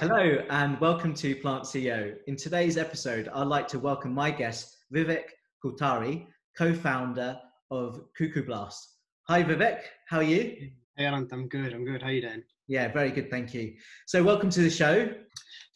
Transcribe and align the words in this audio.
Hello 0.00 0.42
and 0.48 0.80
welcome 0.80 1.12
to 1.12 1.36
Plant 1.36 1.64
CEO. 1.64 2.16
In 2.26 2.34
today's 2.34 2.78
episode, 2.78 3.28
I'd 3.34 3.46
like 3.46 3.68
to 3.68 3.78
welcome 3.78 4.14
my 4.14 4.30
guest, 4.30 4.78
Vivek 4.94 5.24
Kothari, 5.62 6.26
co-founder 6.56 7.38
of 7.70 8.00
Cuckoo 8.16 8.42
Blast. 8.42 8.96
Hi 9.28 9.42
Vivek, 9.42 9.80
how 10.08 10.16
are 10.16 10.22
you? 10.22 10.70
Hey 10.96 11.04
Anant, 11.04 11.30
I'm 11.34 11.48
good. 11.48 11.74
I'm 11.74 11.84
good. 11.84 12.00
How 12.00 12.08
are 12.08 12.12
you 12.12 12.22
doing? 12.22 12.42
Yeah, 12.66 12.90
very 12.90 13.10
good, 13.10 13.30
thank 13.30 13.52
you. 13.52 13.74
So 14.06 14.22
welcome 14.22 14.48
to 14.48 14.62
the 14.62 14.70
show. 14.70 15.12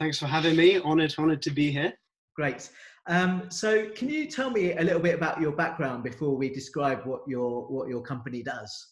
Thanks 0.00 0.18
for 0.18 0.24
having 0.24 0.56
me. 0.56 0.78
Honored, 0.78 1.14
honored 1.18 1.42
to 1.42 1.50
be 1.50 1.70
here. 1.70 1.92
Great. 2.34 2.70
Um, 3.06 3.50
so 3.50 3.90
can 3.90 4.08
you 4.08 4.24
tell 4.24 4.48
me 4.48 4.72
a 4.72 4.82
little 4.82 5.02
bit 5.02 5.16
about 5.16 5.38
your 5.38 5.52
background 5.52 6.02
before 6.02 6.34
we 6.34 6.48
describe 6.48 7.04
what 7.04 7.20
your 7.28 7.66
what 7.66 7.90
your 7.90 8.00
company 8.00 8.42
does? 8.42 8.86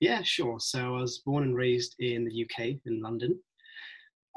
Yeah, 0.00 0.22
sure. 0.24 0.58
So 0.58 0.96
I 0.96 1.00
was 1.02 1.22
born 1.24 1.44
and 1.44 1.54
raised 1.54 1.94
in 2.00 2.24
the 2.24 2.44
UK, 2.44 2.80
in 2.84 3.00
London. 3.00 3.38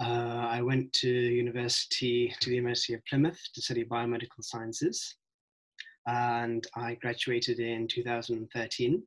Uh, 0.02 0.48
I 0.49 0.62
went 0.62 0.94
to 0.94 1.09
university, 1.09 2.34
to 2.39 2.49
the 2.49 2.55
University 2.55 2.94
of 2.94 3.05
Plymouth 3.05 3.39
to 3.53 3.62
study 3.62 3.84
biomedical 3.84 4.41
sciences. 4.41 5.16
And 6.08 6.66
I 6.75 6.95
graduated 6.95 7.59
in 7.59 7.88
2013. 7.88 9.03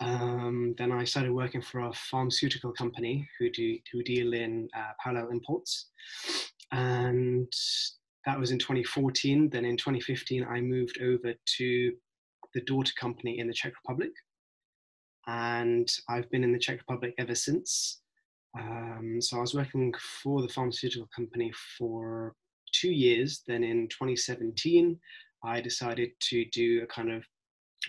Um, 0.00 0.74
then 0.76 0.92
I 0.92 1.04
started 1.04 1.32
working 1.32 1.62
for 1.62 1.80
a 1.80 1.92
pharmaceutical 1.92 2.72
company 2.72 3.28
who 3.38 3.48
do 3.50 3.78
who 3.92 4.02
deal 4.02 4.34
in 4.34 4.68
uh, 4.76 4.92
parallel 5.02 5.30
imports, 5.30 5.90
and 6.72 7.50
that 8.26 8.38
was 8.38 8.50
in 8.50 8.58
2014. 8.58 9.50
Then 9.50 9.64
in 9.64 9.76
2015, 9.76 10.44
I 10.44 10.60
moved 10.60 10.98
over 11.00 11.32
to 11.58 11.92
the 12.54 12.60
daughter 12.62 12.92
company 12.98 13.38
in 13.38 13.46
the 13.46 13.54
Czech 13.54 13.72
Republic, 13.84 14.10
and 15.26 15.88
I've 16.08 16.30
been 16.30 16.44
in 16.44 16.52
the 16.52 16.58
Czech 16.58 16.78
Republic 16.78 17.14
ever 17.18 17.34
since. 17.34 18.00
Um, 18.58 19.20
so 19.20 19.38
I 19.38 19.40
was 19.40 19.54
working 19.54 19.92
for 20.22 20.42
the 20.42 20.48
pharmaceutical 20.48 21.08
company 21.14 21.52
for 21.78 22.34
two 22.72 22.92
years. 22.92 23.42
Then 23.46 23.64
in 23.64 23.88
2017, 23.88 24.98
I 25.44 25.60
decided 25.60 26.10
to 26.30 26.44
do 26.46 26.82
a 26.82 26.86
kind 26.86 27.10
of 27.10 27.24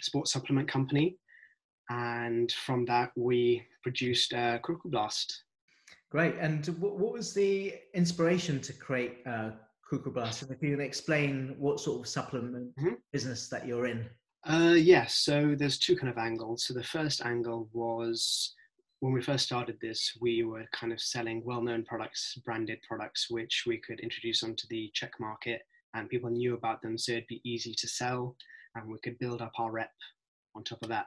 sports 0.01 0.31
supplement 0.33 0.69
company. 0.69 1.17
And 1.89 2.51
from 2.51 2.85
that, 2.85 3.11
we 3.15 3.63
produced 3.83 4.33
uh, 4.33 4.57
Cuckoo 4.59 4.89
Blast. 4.89 5.43
Great. 6.09 6.35
And 6.39 6.65
what, 6.79 6.97
what 6.97 7.13
was 7.13 7.33
the 7.33 7.75
inspiration 7.93 8.59
to 8.61 8.73
create 8.73 9.17
uh, 9.27 9.51
Cuckoo 9.87 10.11
Blast? 10.11 10.41
And 10.41 10.51
if 10.51 10.61
you 10.63 10.71
can 10.71 10.85
explain 10.85 11.55
what 11.59 11.79
sort 11.79 12.01
of 12.01 12.07
supplement 12.07 12.75
mm-hmm. 12.77 12.95
business 13.11 13.47
that 13.49 13.67
you're 13.67 13.85
in. 13.85 14.07
Uh, 14.47 14.73
yes. 14.75 14.85
Yeah, 14.85 15.05
so 15.05 15.55
there's 15.57 15.77
two 15.77 15.95
kind 15.95 16.09
of 16.09 16.17
angles. 16.17 16.65
So 16.65 16.73
the 16.73 16.83
first 16.83 17.23
angle 17.25 17.69
was 17.73 18.53
when 19.05 19.13
we 19.13 19.21
first 19.21 19.45
started 19.45 19.77
this, 19.79 20.17
we 20.19 20.43
were 20.43 20.65
kind 20.73 20.91
of 20.91 20.99
selling 20.99 21.43
well-known 21.45 21.85
products, 21.85 22.39
branded 22.43 22.79
products, 22.81 23.27
which 23.29 23.65
we 23.67 23.77
could 23.77 23.99
introduce 23.99 24.41
onto 24.41 24.65
the 24.71 24.89
Czech 24.95 25.11
market, 25.19 25.61
and 25.93 26.09
people 26.09 26.31
knew 26.31 26.55
about 26.55 26.81
them, 26.81 26.97
so 26.97 27.11
it'd 27.11 27.27
be 27.27 27.39
easy 27.45 27.75
to 27.77 27.87
sell, 27.87 28.35
and 28.73 28.89
we 28.89 28.97
could 29.03 29.19
build 29.19 29.43
up 29.43 29.51
our 29.59 29.71
rep 29.71 29.91
on 30.55 30.63
top 30.63 30.79
of 30.81 30.89
that. 30.89 31.05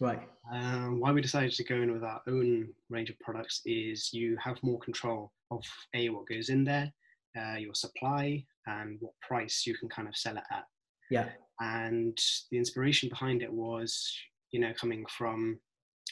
Right. 0.00 0.22
Um, 0.54 1.00
why 1.00 1.12
we 1.12 1.20
decided 1.20 1.52
to 1.52 1.64
go 1.64 1.74
in 1.74 1.92
with 1.92 2.02
our 2.02 2.22
own 2.28 2.68
range 2.88 3.10
of 3.10 3.20
products 3.20 3.60
is 3.66 4.08
you 4.14 4.38
have 4.42 4.56
more 4.62 4.78
control 4.78 5.32
of 5.50 5.62
a 5.94 6.08
what 6.08 6.26
goes 6.26 6.48
in 6.48 6.64
there, 6.64 6.90
uh, 7.38 7.56
your 7.56 7.74
supply, 7.74 8.42
and 8.64 8.96
what 9.00 9.12
price 9.20 9.64
you 9.66 9.76
can 9.76 9.90
kind 9.90 10.08
of 10.08 10.16
sell 10.16 10.38
it 10.38 10.44
at. 10.50 10.64
Yeah. 11.10 11.28
And 11.60 12.16
the 12.50 12.56
inspiration 12.56 13.10
behind 13.10 13.42
it 13.42 13.52
was, 13.52 14.10
you 14.50 14.60
know, 14.60 14.72
coming 14.80 15.04
from 15.18 15.58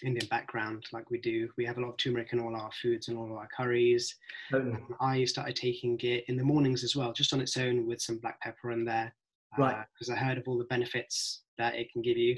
Indian 0.04 0.26
background 0.28 0.84
like 0.92 1.10
we 1.10 1.20
do. 1.20 1.48
We 1.56 1.64
have 1.66 1.78
a 1.78 1.80
lot 1.80 1.90
of 1.90 1.96
turmeric 1.96 2.32
in 2.32 2.40
all 2.40 2.56
our 2.56 2.70
foods 2.82 3.08
and 3.08 3.18
all 3.18 3.36
our 3.36 3.48
curries. 3.56 4.14
Totally. 4.50 4.72
Um, 4.72 4.96
I 5.00 5.24
started 5.24 5.56
taking 5.56 5.98
it 6.02 6.24
in 6.28 6.36
the 6.36 6.44
mornings 6.44 6.84
as 6.84 6.96
well, 6.96 7.12
just 7.12 7.32
on 7.32 7.40
its 7.40 7.56
own 7.56 7.86
with 7.86 8.00
some 8.00 8.18
black 8.18 8.40
pepper 8.40 8.70
in 8.72 8.84
there. 8.84 9.14
Right. 9.58 9.84
Because 9.94 10.10
uh, 10.10 10.14
I 10.14 10.16
heard 10.16 10.38
of 10.38 10.44
all 10.46 10.58
the 10.58 10.64
benefits 10.64 11.42
that 11.58 11.74
it 11.74 11.92
can 11.92 12.02
give 12.02 12.16
you 12.16 12.36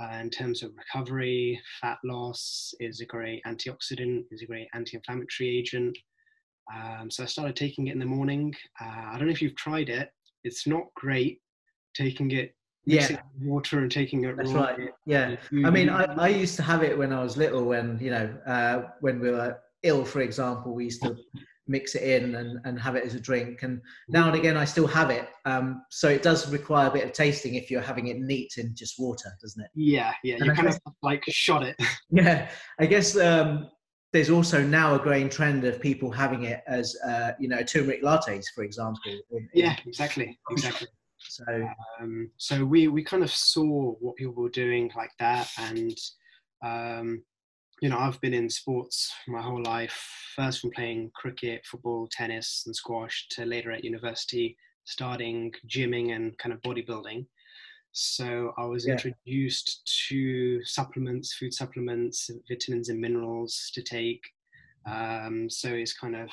uh, 0.00 0.18
in 0.20 0.30
terms 0.30 0.62
of 0.62 0.72
recovery, 0.76 1.60
fat 1.80 1.98
loss, 2.04 2.74
is 2.80 3.00
a 3.00 3.06
great 3.06 3.42
antioxidant, 3.46 4.24
is 4.30 4.42
a 4.42 4.46
great 4.46 4.68
anti-inflammatory 4.74 5.58
agent. 5.58 5.96
Um, 6.74 7.10
so 7.10 7.22
I 7.22 7.26
started 7.26 7.56
taking 7.56 7.86
it 7.86 7.92
in 7.92 7.98
the 7.98 8.04
morning. 8.04 8.54
Uh, 8.80 9.12
I 9.12 9.16
don't 9.16 9.26
know 9.26 9.32
if 9.32 9.40
you've 9.40 9.56
tried 9.56 9.88
it. 9.88 10.10
It's 10.44 10.66
not 10.66 10.84
great 10.96 11.40
taking 11.94 12.30
it 12.32 12.54
yeah. 12.86 13.20
water 13.42 13.80
and 13.80 13.90
taking 13.90 14.24
it 14.24 14.36
that's 14.36 14.52
raw. 14.52 14.62
right. 14.62 14.90
Yeah. 15.04 15.36
I 15.64 15.70
mean 15.70 15.88
I, 15.88 16.04
I 16.04 16.28
used 16.28 16.56
to 16.56 16.62
have 16.62 16.82
it 16.82 16.96
when 16.96 17.12
i 17.12 17.22
was 17.22 17.36
little 17.36 17.64
when 17.64 17.98
you 18.00 18.10
know 18.10 18.32
uh, 18.46 18.82
when 19.00 19.20
we 19.20 19.30
were 19.30 19.58
ill 19.82 20.04
for 20.04 20.20
example 20.20 20.74
we 20.74 20.84
used 20.84 21.02
to 21.02 21.16
mix 21.68 21.94
it 21.94 22.02
in 22.02 22.34
and, 22.36 22.60
and 22.64 22.80
have 22.80 22.96
it 22.96 23.04
as 23.04 23.14
a 23.14 23.20
drink. 23.20 23.62
And 23.62 23.80
now 24.08 24.28
and 24.28 24.36
again 24.36 24.56
i 24.56 24.64
still 24.64 24.86
have 24.86 25.10
it. 25.10 25.28
Um, 25.44 25.82
so 25.90 26.08
it 26.08 26.22
does 26.22 26.50
require 26.50 26.88
a 26.88 26.92
bit 26.92 27.04
of 27.04 27.12
tasting 27.12 27.54
if 27.54 27.70
you're 27.70 27.80
having 27.80 28.08
it 28.08 28.18
neat 28.18 28.54
in 28.56 28.74
just 28.74 28.98
water 28.98 29.30
doesn't 29.40 29.62
it? 29.62 29.70
Yeah. 29.74 30.12
Yeah. 30.22 30.36
You 30.36 30.52
kind 30.52 30.68
guess, 30.68 30.80
of 30.86 30.92
like 31.02 31.24
shot 31.28 31.62
it. 31.62 31.76
Yeah. 32.10 32.48
I 32.78 32.86
guess 32.86 33.16
um, 33.16 33.68
there's 34.12 34.30
also 34.30 34.62
now 34.62 34.94
a 34.94 34.98
growing 34.98 35.28
trend 35.28 35.64
of 35.64 35.80
people 35.80 36.10
having 36.10 36.44
it 36.44 36.62
as 36.68 36.96
uh, 37.06 37.32
you 37.38 37.48
know 37.48 37.62
turmeric 37.62 38.02
lattes 38.02 38.44
for 38.54 38.62
example 38.62 39.12
in, 39.32 39.48
yeah. 39.52 39.76
Exactly. 39.86 40.38
Exactly 40.50 40.88
so, 41.36 41.68
um, 42.00 42.30
so 42.36 42.64
we 42.64 42.88
we 42.88 43.02
kind 43.02 43.22
of 43.22 43.30
saw 43.30 43.92
what 44.00 44.16
people 44.16 44.34
were 44.34 44.48
doing 44.48 44.90
like 44.96 45.12
that, 45.18 45.50
and 45.58 45.98
um, 46.64 47.22
you 47.82 47.88
know, 47.88 47.98
I've 47.98 48.20
been 48.20 48.34
in 48.34 48.48
sports 48.48 49.12
my 49.28 49.42
whole 49.42 49.62
life. 49.62 49.98
First 50.34 50.60
from 50.60 50.70
playing 50.70 51.10
cricket, 51.14 51.64
football, 51.66 52.08
tennis, 52.10 52.62
and 52.66 52.74
squash, 52.74 53.26
to 53.30 53.44
later 53.44 53.70
at 53.72 53.84
university 53.84 54.56
starting 54.86 55.52
gymming 55.68 56.14
and 56.14 56.36
kind 56.38 56.52
of 56.52 56.62
bodybuilding. 56.62 57.26
So 57.92 58.54
I 58.56 58.64
was 58.64 58.86
yeah. 58.86 58.92
introduced 58.92 60.06
to 60.08 60.64
supplements, 60.64 61.34
food 61.34 61.52
supplements, 61.52 62.30
vitamins 62.48 62.88
and 62.88 63.00
minerals 63.00 63.70
to 63.74 63.82
take. 63.82 64.22
Um, 64.86 65.50
so 65.50 65.68
it's 65.70 65.92
kind 65.92 66.14
of 66.14 66.28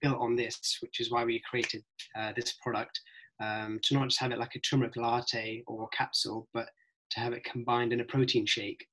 built 0.00 0.18
on 0.20 0.36
this, 0.36 0.78
which 0.80 1.00
is 1.00 1.10
why 1.10 1.24
we 1.24 1.42
created 1.48 1.82
uh, 2.16 2.32
this 2.36 2.54
product 2.62 3.00
um, 3.42 3.80
to 3.82 3.94
not 3.94 4.08
just 4.08 4.20
have 4.20 4.32
it 4.32 4.38
like 4.38 4.54
a 4.54 4.60
turmeric 4.60 4.96
latte 4.96 5.62
or 5.66 5.88
capsule, 5.88 6.48
but 6.54 6.68
to 7.10 7.20
have 7.20 7.32
it 7.32 7.44
combined 7.44 7.92
in 7.92 8.00
a 8.00 8.04
protein 8.04 8.46
shake. 8.46 8.86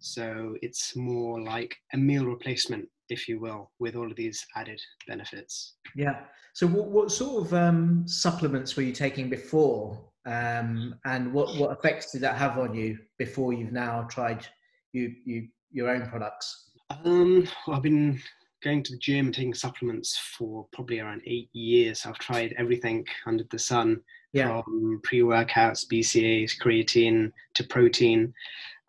So 0.00 0.56
it's 0.60 0.96
more 0.96 1.40
like 1.40 1.74
a 1.94 1.96
meal 1.96 2.26
replacement, 2.26 2.86
if 3.08 3.28
you 3.28 3.40
will, 3.40 3.70
with 3.78 3.94
all 3.96 4.10
of 4.10 4.16
these 4.16 4.44
added 4.56 4.80
benefits. 5.06 5.76
Yeah. 5.94 6.20
So 6.52 6.66
what, 6.66 6.88
what 6.88 7.10
sort 7.10 7.46
of 7.46 7.54
um, 7.54 8.06
supplements 8.06 8.76
were 8.76 8.82
you 8.82 8.92
taking 8.92 9.30
before? 9.30 9.98
Um, 10.26 10.94
and 11.04 11.32
what, 11.32 11.56
what 11.56 11.72
effects 11.72 12.12
did 12.12 12.20
that 12.22 12.36
have 12.36 12.58
on 12.58 12.74
you 12.74 12.98
before 13.18 13.52
you've 13.52 13.72
now 13.72 14.06
tried 14.10 14.46
you, 14.92 15.14
you, 15.24 15.48
your 15.70 15.88
own 15.90 16.06
products? 16.06 16.70
Um, 17.04 17.46
well, 17.66 17.76
I've 17.76 17.82
been 17.82 18.20
going 18.64 18.82
to 18.82 18.92
the 18.92 18.98
gym 18.98 19.26
and 19.26 19.34
taking 19.34 19.54
supplements 19.54 20.16
for 20.16 20.66
probably 20.72 20.98
around 20.98 21.22
eight 21.26 21.50
years. 21.52 22.06
I've 22.06 22.18
tried 22.18 22.54
everything 22.56 23.06
under 23.26 23.44
the 23.50 23.58
sun, 23.58 24.00
yeah. 24.32 24.62
from 24.62 25.00
pre-workouts, 25.04 25.86
BCAAs, 25.92 26.58
creatine 26.58 27.30
to 27.54 27.64
protein. 27.64 28.32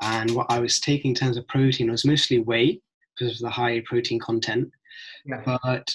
And 0.02 0.32
what 0.32 0.48
I 0.50 0.60
was 0.60 0.80
taking 0.80 1.10
in 1.12 1.16
terms 1.16 1.38
of 1.38 1.48
protein 1.48 1.92
was 1.92 2.06
mostly 2.06 2.40
whey 2.40 2.82
because 3.18 3.36
of 3.36 3.42
the 3.42 3.50
high 3.50 3.82
protein 3.86 4.20
content. 4.20 4.70
Yeah. 5.26 5.42
But 5.46 5.94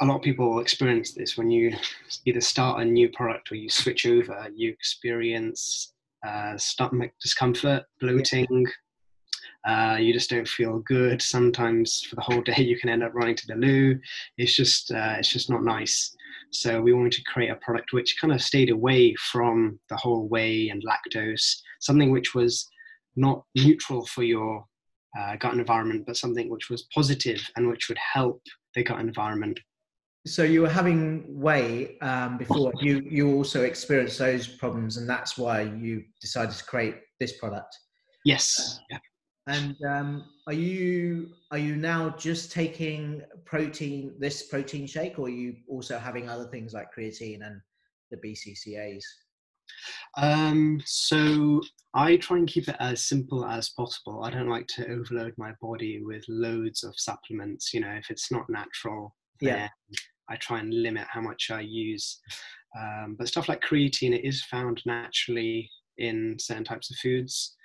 a 0.00 0.06
lot 0.06 0.16
of 0.16 0.22
people 0.22 0.60
experience 0.60 1.12
this 1.12 1.36
when 1.36 1.50
you 1.50 1.74
either 2.24 2.40
start 2.40 2.80
a 2.80 2.84
new 2.84 3.08
product 3.10 3.50
or 3.50 3.56
you 3.56 3.68
switch 3.68 4.06
over. 4.06 4.48
You 4.54 4.70
experience 4.70 5.92
uh, 6.26 6.56
stomach 6.56 7.12
discomfort, 7.20 7.84
bloating, 8.00 8.46
yeah. 8.50 8.72
Uh, 9.66 9.96
you 9.98 10.12
just 10.12 10.30
don't 10.30 10.46
feel 10.46 10.78
good. 10.80 11.20
Sometimes 11.20 12.02
for 12.02 12.14
the 12.14 12.22
whole 12.22 12.40
day, 12.40 12.54
you 12.62 12.78
can 12.78 12.88
end 12.88 13.02
up 13.02 13.14
running 13.14 13.34
to 13.36 13.46
the 13.46 13.56
loo. 13.56 13.98
It's 14.38 14.54
just 14.54 14.92
uh, 14.92 15.16
it's 15.18 15.32
just 15.32 15.50
not 15.50 15.64
nice. 15.64 16.14
So 16.52 16.80
we 16.80 16.92
wanted 16.92 17.12
to 17.12 17.24
create 17.24 17.50
a 17.50 17.56
product 17.56 17.92
which 17.92 18.16
kind 18.20 18.32
of 18.32 18.40
stayed 18.40 18.70
away 18.70 19.14
from 19.32 19.78
the 19.88 19.96
whole 19.96 20.28
whey 20.28 20.68
and 20.68 20.82
lactose, 20.84 21.56
something 21.80 22.12
which 22.12 22.34
was 22.34 22.68
not 23.16 23.42
neutral 23.56 24.06
for 24.06 24.22
your 24.22 24.64
uh, 25.18 25.36
gut 25.36 25.54
environment, 25.54 26.04
but 26.06 26.16
something 26.16 26.48
which 26.48 26.70
was 26.70 26.86
positive 26.94 27.42
and 27.56 27.68
which 27.68 27.88
would 27.88 27.98
help 27.98 28.40
the 28.74 28.84
gut 28.84 29.00
environment. 29.00 29.58
So 30.26 30.42
you 30.42 30.62
were 30.62 30.68
having 30.68 31.24
whey 31.40 31.98
um, 32.00 32.38
before. 32.38 32.72
You 32.80 33.00
you 33.08 33.34
also 33.34 33.62
experienced 33.62 34.18
those 34.18 34.46
problems, 34.46 34.96
and 34.96 35.08
that's 35.08 35.38
why 35.38 35.62
you 35.62 36.04
decided 36.20 36.54
to 36.54 36.64
create 36.64 36.96
this 37.20 37.38
product. 37.38 37.76
Yes. 38.24 38.80
Yeah. 38.90 38.98
And 39.48 39.76
um, 39.84 40.24
are 40.46 40.52
you 40.52 41.30
are 41.52 41.58
you 41.58 41.76
now 41.76 42.10
just 42.10 42.50
taking 42.50 43.22
protein 43.44 44.14
this 44.18 44.42
protein 44.44 44.86
shake, 44.86 45.18
or 45.18 45.26
are 45.26 45.28
you 45.28 45.56
also 45.68 45.98
having 45.98 46.28
other 46.28 46.46
things 46.46 46.72
like 46.74 46.88
creatine 46.96 47.46
and 47.46 47.60
the 48.10 48.16
BCCAs? 48.16 49.02
Um, 50.16 50.82
so 50.84 51.60
I 51.94 52.16
try 52.16 52.38
and 52.38 52.48
keep 52.48 52.68
it 52.68 52.76
as 52.80 53.06
simple 53.06 53.44
as 53.44 53.70
possible. 53.70 54.24
I 54.24 54.30
don't 54.30 54.48
like 54.48 54.66
to 54.68 54.88
overload 54.88 55.34
my 55.36 55.52
body 55.60 56.02
with 56.02 56.24
loads 56.28 56.82
of 56.82 56.94
supplements. 56.98 57.72
You 57.72 57.80
know, 57.80 57.92
if 57.92 58.10
it's 58.10 58.32
not 58.32 58.48
natural, 58.48 59.14
Yeah. 59.40 59.68
I 60.28 60.36
try 60.36 60.58
and 60.58 60.72
limit 60.74 61.06
how 61.08 61.20
much 61.20 61.50
I 61.52 61.60
use. 61.60 62.18
Um, 62.76 63.14
but 63.16 63.28
stuff 63.28 63.48
like 63.48 63.62
creatine, 63.62 64.12
it 64.12 64.24
is 64.24 64.44
found 64.44 64.82
naturally 64.86 65.70
in 65.98 66.36
certain 66.38 66.64
types 66.64 66.90
of 66.90 66.96
foods. 66.96 67.56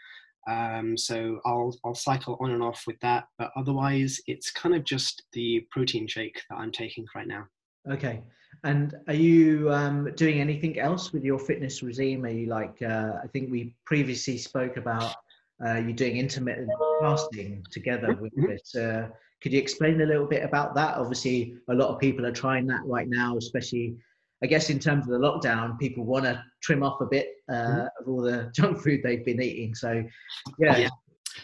Um, 0.48 0.98
so 0.98 1.40
I'll 1.46 1.76
I'll 1.84 1.96
cycle 1.96 2.38
on 2.40 2.52
and 2.52 2.64
off 2.64 2.84
with 2.88 3.00
that. 3.02 3.26
But 3.38 3.52
otherwise, 3.56 4.20
it's 4.28 4.52
kind 4.52 4.76
of 4.76 4.84
just 4.84 5.24
the 5.34 5.66
protein 5.72 6.08
shake 6.08 6.42
that 6.50 6.58
I'm 6.58 6.72
taking 6.72 7.06
right 7.16 7.28
now. 7.28 7.46
Okay. 7.90 8.22
And 8.64 8.96
are 9.08 9.14
you 9.14 9.72
um, 9.72 10.14
doing 10.16 10.40
anything 10.40 10.80
else 10.80 11.14
with 11.14 11.24
your 11.24 11.40
fitness 11.40 11.82
regime? 11.82 12.26
Are 12.26 12.30
you 12.30 12.48
like, 12.48 12.82
uh, 12.82 13.14
I 13.24 13.28
think 13.28 13.50
we 13.50 13.74
previously 13.86 14.38
spoke 14.38 14.78
about 14.78 15.16
uh, 15.66 15.76
you 15.76 15.94
doing 15.94 16.18
intermittent 16.18 16.70
fasting 17.00 17.64
together 17.72 18.14
with 18.16 18.34
Mhm. 18.36 18.48
this. 18.48 18.76
Uh, 18.76 19.10
could 19.42 19.54
you 19.54 19.60
explain 19.60 20.02
a 20.02 20.06
little 20.06 20.28
bit 20.28 20.44
about 20.44 20.76
that? 20.76 20.98
Obviously, 20.98 21.56
a 21.70 21.74
lot 21.74 21.90
of 21.90 22.00
people 22.00 22.26
are 22.26 22.32
trying 22.32 22.68
that 22.68 22.82
right 22.86 23.08
now, 23.08 23.38
especially, 23.38 23.96
I 24.44 24.48
guess, 24.48 24.70
in 24.70 24.80
terms 24.80 25.06
of 25.06 25.12
the 25.12 25.20
lockdown, 25.20 25.78
people 25.80 26.04
want 26.04 26.26
to 26.26 26.44
trim 26.64 26.82
off 26.84 27.00
a 27.02 27.06
bit 27.06 27.28
uh, 27.50 27.54
Mhm. 27.54 27.88
of 28.00 28.08
all 28.08 28.22
the 28.22 28.52
junk 28.56 28.82
food 28.82 29.02
they've 29.04 29.24
been 29.26 29.42
eating. 29.42 29.76
So, 29.76 30.04
yeah. 30.60 30.78
Yeah. 30.78 30.90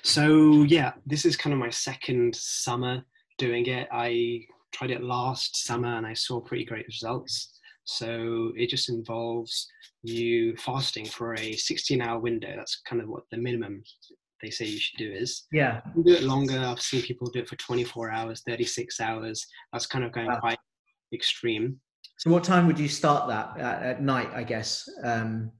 So 0.03 0.63
yeah, 0.63 0.93
this 1.05 1.23
is 1.25 1.37
kind 1.37 1.53
of 1.53 1.59
my 1.59 1.69
second 1.69 2.35
summer 2.35 3.03
doing 3.37 3.65
it. 3.67 3.87
I 3.91 4.41
tried 4.73 4.91
it 4.91 5.01
last 5.03 5.65
summer 5.65 5.95
and 5.97 6.05
I 6.05 6.13
saw 6.13 6.39
pretty 6.41 6.65
great 6.65 6.85
results. 6.87 7.59
So 7.85 8.51
it 8.57 8.69
just 8.69 8.89
involves 8.89 9.67
you 10.03 10.55
fasting 10.57 11.05
for 11.05 11.35
a 11.35 11.53
16 11.53 12.01
hour 12.01 12.19
window. 12.19 12.53
That's 12.55 12.81
kind 12.87 13.01
of 13.01 13.07
what 13.07 13.23
the 13.31 13.37
minimum 13.37 13.81
they 14.41 14.49
say 14.49 14.65
you 14.65 14.77
should 14.79 14.97
do 14.97 15.11
is. 15.11 15.45
Yeah. 15.51 15.81
You 15.87 15.93
can 15.93 16.03
do 16.03 16.13
it 16.13 16.23
longer. 16.23 16.59
I've 16.59 16.81
seen 16.81 17.01
people 17.01 17.29
do 17.31 17.39
it 17.39 17.47
for 17.49 17.55
24 17.55 18.11
hours, 18.11 18.43
36 18.45 18.99
hours. 18.99 19.45
That's 19.71 19.85
kind 19.87 20.03
of 20.03 20.11
going 20.11 20.27
Wow. 20.27 20.39
quite 20.39 20.59
extreme. 21.13 21.79
So, 22.17 22.31
what 22.31 22.43
time 22.43 22.67
would 22.67 22.79
you 22.79 22.87
start 22.87 23.27
that 23.29 23.57
at, 23.57 23.83
at 23.83 24.01
night? 24.01 24.29
I 24.33 24.43
guess. 24.43 24.87
Um, 25.03 25.51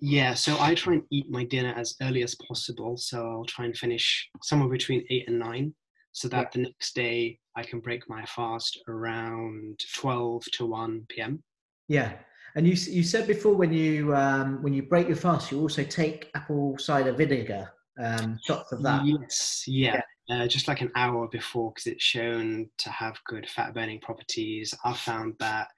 Yeah, 0.00 0.34
so 0.34 0.56
I 0.60 0.74
try 0.74 0.94
and 0.94 1.04
eat 1.10 1.30
my 1.30 1.44
dinner 1.44 1.72
as 1.76 1.94
early 2.02 2.22
as 2.22 2.34
possible. 2.48 2.96
So 2.96 3.30
I'll 3.30 3.44
try 3.44 3.64
and 3.66 3.76
finish 3.76 4.28
somewhere 4.42 4.68
between 4.68 5.04
eight 5.10 5.28
and 5.28 5.38
nine, 5.38 5.74
so 6.12 6.28
that 6.28 6.52
the 6.52 6.60
next 6.60 6.94
day 6.94 7.38
I 7.56 7.62
can 7.62 7.80
break 7.80 8.08
my 8.08 8.24
fast 8.26 8.78
around 8.88 9.80
12 9.94 10.44
to 10.54 10.66
1 10.66 11.06
p.m. 11.08 11.42
Yeah, 11.88 12.12
and 12.56 12.66
you 12.66 12.74
you 12.74 13.02
said 13.02 13.26
before 13.26 13.54
when 13.54 13.72
you 13.72 14.14
um, 14.14 14.62
when 14.62 14.72
you 14.74 14.82
break 14.82 15.06
your 15.08 15.16
fast, 15.16 15.52
you 15.52 15.60
also 15.60 15.84
take 15.84 16.30
apple 16.34 16.76
cider 16.78 17.12
vinegar 17.12 17.70
um, 18.02 18.38
shots 18.44 18.72
of 18.72 18.82
that. 18.82 19.04
Yes, 19.06 19.64
yeah. 19.66 20.00
Uh, 20.30 20.46
just 20.46 20.68
like 20.68 20.80
an 20.80 20.90
hour 20.94 21.28
before, 21.28 21.72
because 21.72 21.86
it's 21.86 22.04
shown 22.04 22.68
to 22.78 22.90
have 22.90 23.16
good 23.26 23.48
fat 23.48 23.74
burning 23.74 24.00
properties. 24.00 24.74
I 24.84 24.92
found 24.94 25.34
that 25.40 25.68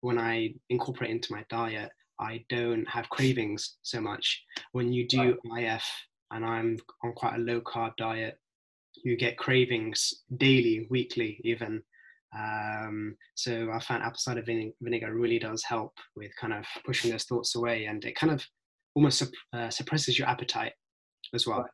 when 0.00 0.18
I 0.18 0.54
incorporate 0.68 1.10
into 1.10 1.32
my 1.32 1.44
diet, 1.48 1.90
I 2.18 2.44
don't 2.48 2.88
have 2.88 3.08
cravings 3.08 3.76
so 3.82 4.00
much. 4.00 4.42
When 4.72 4.92
you 4.92 5.06
do 5.08 5.38
IF, 5.56 5.84
and 6.32 6.44
I'm 6.44 6.78
on 7.02 7.12
quite 7.12 7.36
a 7.36 7.42
low 7.42 7.60
carb 7.60 7.96
diet, 7.96 8.38
you 9.04 9.16
get 9.16 9.38
cravings 9.38 10.12
daily, 10.36 10.86
weekly, 10.90 11.40
even. 11.44 11.82
Um, 12.36 13.16
so 13.34 13.70
I 13.72 13.80
found 13.80 14.04
apple 14.04 14.18
cider 14.18 14.42
vine- 14.42 14.74
vinegar 14.80 15.14
really 15.14 15.38
does 15.38 15.64
help 15.64 15.94
with 16.14 16.30
kind 16.40 16.52
of 16.52 16.64
pushing 16.84 17.10
those 17.10 17.24
thoughts 17.24 17.56
away, 17.56 17.86
and 17.86 18.04
it 18.04 18.14
kind 18.14 18.32
of 18.32 18.44
almost 18.94 19.18
sup- 19.18 19.28
uh, 19.52 19.70
suppresses 19.70 20.18
your 20.18 20.28
appetite 20.28 20.72
as 21.34 21.46
well. 21.46 21.66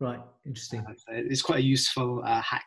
Right, 0.00 0.20
interesting. 0.44 0.80
Uh, 0.80 0.94
so 0.96 1.12
it's 1.12 1.42
quite 1.42 1.60
a 1.60 1.62
useful 1.62 2.22
uh, 2.26 2.42
hack. 2.42 2.66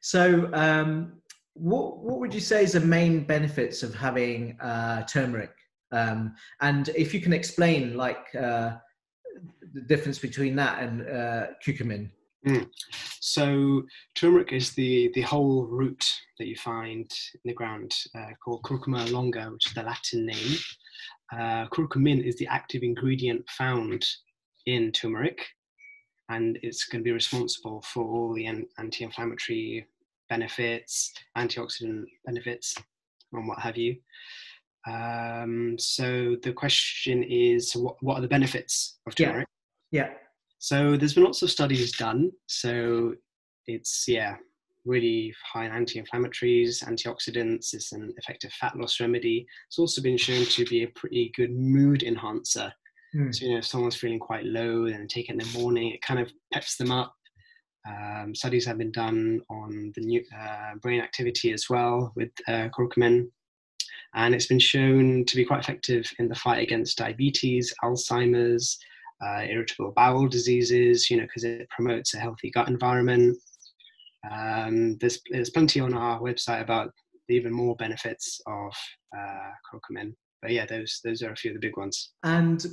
So, 0.00 0.50
um, 0.52 1.22
what 1.54 1.98
what 1.98 2.18
would 2.18 2.34
you 2.34 2.40
say 2.40 2.64
is 2.64 2.72
the 2.72 2.80
main 2.80 3.24
benefits 3.24 3.82
of 3.82 3.94
having 3.94 4.58
uh, 4.60 5.04
turmeric? 5.04 5.52
Um, 5.92 6.34
and 6.60 6.88
if 6.90 7.12
you 7.12 7.20
can 7.20 7.32
explain, 7.32 7.96
like 7.96 8.34
uh, 8.34 8.76
the 9.74 9.82
difference 9.82 10.18
between 10.18 10.56
that 10.56 10.82
and 10.82 11.02
uh, 11.02 11.46
curcumin. 11.64 12.10
So 13.20 13.82
turmeric 14.14 14.52
is 14.52 14.72
the 14.72 15.10
the 15.14 15.20
whole 15.20 15.64
root 15.64 16.04
that 16.38 16.48
you 16.48 16.56
find 16.56 17.08
in 17.34 17.40
the 17.44 17.54
ground 17.54 17.92
uh, 18.16 18.30
called 18.42 18.62
curcuma 18.62 19.10
longa, 19.12 19.50
which 19.52 19.66
is 19.66 19.74
the 19.74 19.82
Latin 19.82 20.26
name. 20.26 20.56
Uh, 21.32 21.66
curcumin 21.68 22.22
is 22.24 22.36
the 22.36 22.46
active 22.48 22.82
ingredient 22.82 23.48
found 23.50 24.04
in 24.66 24.92
turmeric, 24.92 25.46
and 26.28 26.58
it's 26.62 26.84
going 26.84 27.02
to 27.02 27.04
be 27.04 27.12
responsible 27.12 27.82
for 27.82 28.04
all 28.04 28.34
the 28.34 28.46
an- 28.46 28.66
anti-inflammatory 28.78 29.86
benefits, 30.36 31.12
antioxidant 31.36 32.04
benefits, 32.24 32.74
and 33.32 33.46
what 33.48 33.58
have 33.58 33.76
you. 33.76 33.96
Um, 34.88 35.76
so 35.78 36.36
the 36.42 36.52
question 36.52 37.22
is, 37.22 37.72
what, 37.74 37.96
what 38.00 38.16
are 38.18 38.22
the 38.22 38.28
benefits 38.36 38.98
of 39.06 39.12
Yeah. 39.18 39.26
turmeric? 39.26 39.48
Yeah, 39.90 40.10
So 40.58 40.96
there's 40.96 41.14
been 41.14 41.24
lots 41.24 41.42
of 41.42 41.50
studies 41.50 41.92
done. 41.92 42.30
So 42.46 43.14
it's 43.66 44.04
yeah, 44.08 44.36
really 44.86 45.34
high 45.52 45.66
in 45.66 45.72
anti-inflammatories, 45.72 46.82
antioxidants. 46.90 47.74
It's 47.74 47.92
an 47.92 48.12
effective 48.16 48.52
fat 48.60 48.74
loss 48.78 48.98
remedy. 49.00 49.46
It's 49.68 49.78
also 49.78 50.00
been 50.00 50.16
shown 50.16 50.44
to 50.46 50.64
be 50.64 50.84
a 50.84 50.88
pretty 51.00 51.30
good 51.36 51.52
mood 51.52 52.02
enhancer. 52.02 52.72
Hmm. 53.12 53.30
So 53.32 53.44
you 53.44 53.52
know, 53.52 53.58
if 53.58 53.66
someone's 53.66 53.96
feeling 53.96 54.18
quite 54.18 54.46
low, 54.46 54.88
then 54.88 55.06
take 55.08 55.28
it 55.28 55.32
in 55.32 55.38
the 55.38 55.58
morning. 55.58 55.92
It 55.92 56.00
kind 56.00 56.18
of 56.20 56.32
peps 56.54 56.76
them 56.76 56.90
up. 56.90 57.14
Um, 57.88 58.34
studies 58.34 58.64
have 58.66 58.78
been 58.78 58.92
done 58.92 59.40
on 59.50 59.92
the 59.96 60.02
new, 60.02 60.22
uh, 60.38 60.76
brain 60.80 61.00
activity 61.00 61.52
as 61.52 61.66
well 61.68 62.12
with 62.14 62.30
uh, 62.46 62.68
curcumin, 62.76 63.28
and 64.14 64.34
it's 64.34 64.46
been 64.46 64.58
shown 64.58 65.24
to 65.24 65.36
be 65.36 65.44
quite 65.44 65.60
effective 65.60 66.10
in 66.18 66.28
the 66.28 66.34
fight 66.34 66.62
against 66.62 66.98
diabetes, 66.98 67.74
Alzheimer's, 67.82 68.78
uh, 69.24 69.42
irritable 69.42 69.92
bowel 69.94 70.28
diseases, 70.28 71.10
you 71.10 71.16
know, 71.16 71.24
because 71.24 71.44
it 71.44 71.68
promotes 71.70 72.14
a 72.14 72.18
healthy 72.18 72.50
gut 72.50 72.68
environment. 72.68 73.36
Um, 74.30 74.96
there's, 74.98 75.20
there's 75.30 75.50
plenty 75.50 75.80
on 75.80 75.94
our 75.94 76.20
website 76.20 76.62
about 76.62 76.92
even 77.28 77.52
more 77.52 77.76
benefits 77.76 78.40
of 78.46 78.72
uh, 79.16 79.50
curcumin. 79.72 80.14
But 80.40 80.50
yeah, 80.50 80.66
those 80.66 81.00
those 81.04 81.22
are 81.22 81.30
a 81.30 81.36
few 81.36 81.52
of 81.52 81.54
the 81.54 81.66
big 81.66 81.76
ones. 81.76 82.12
And 82.24 82.64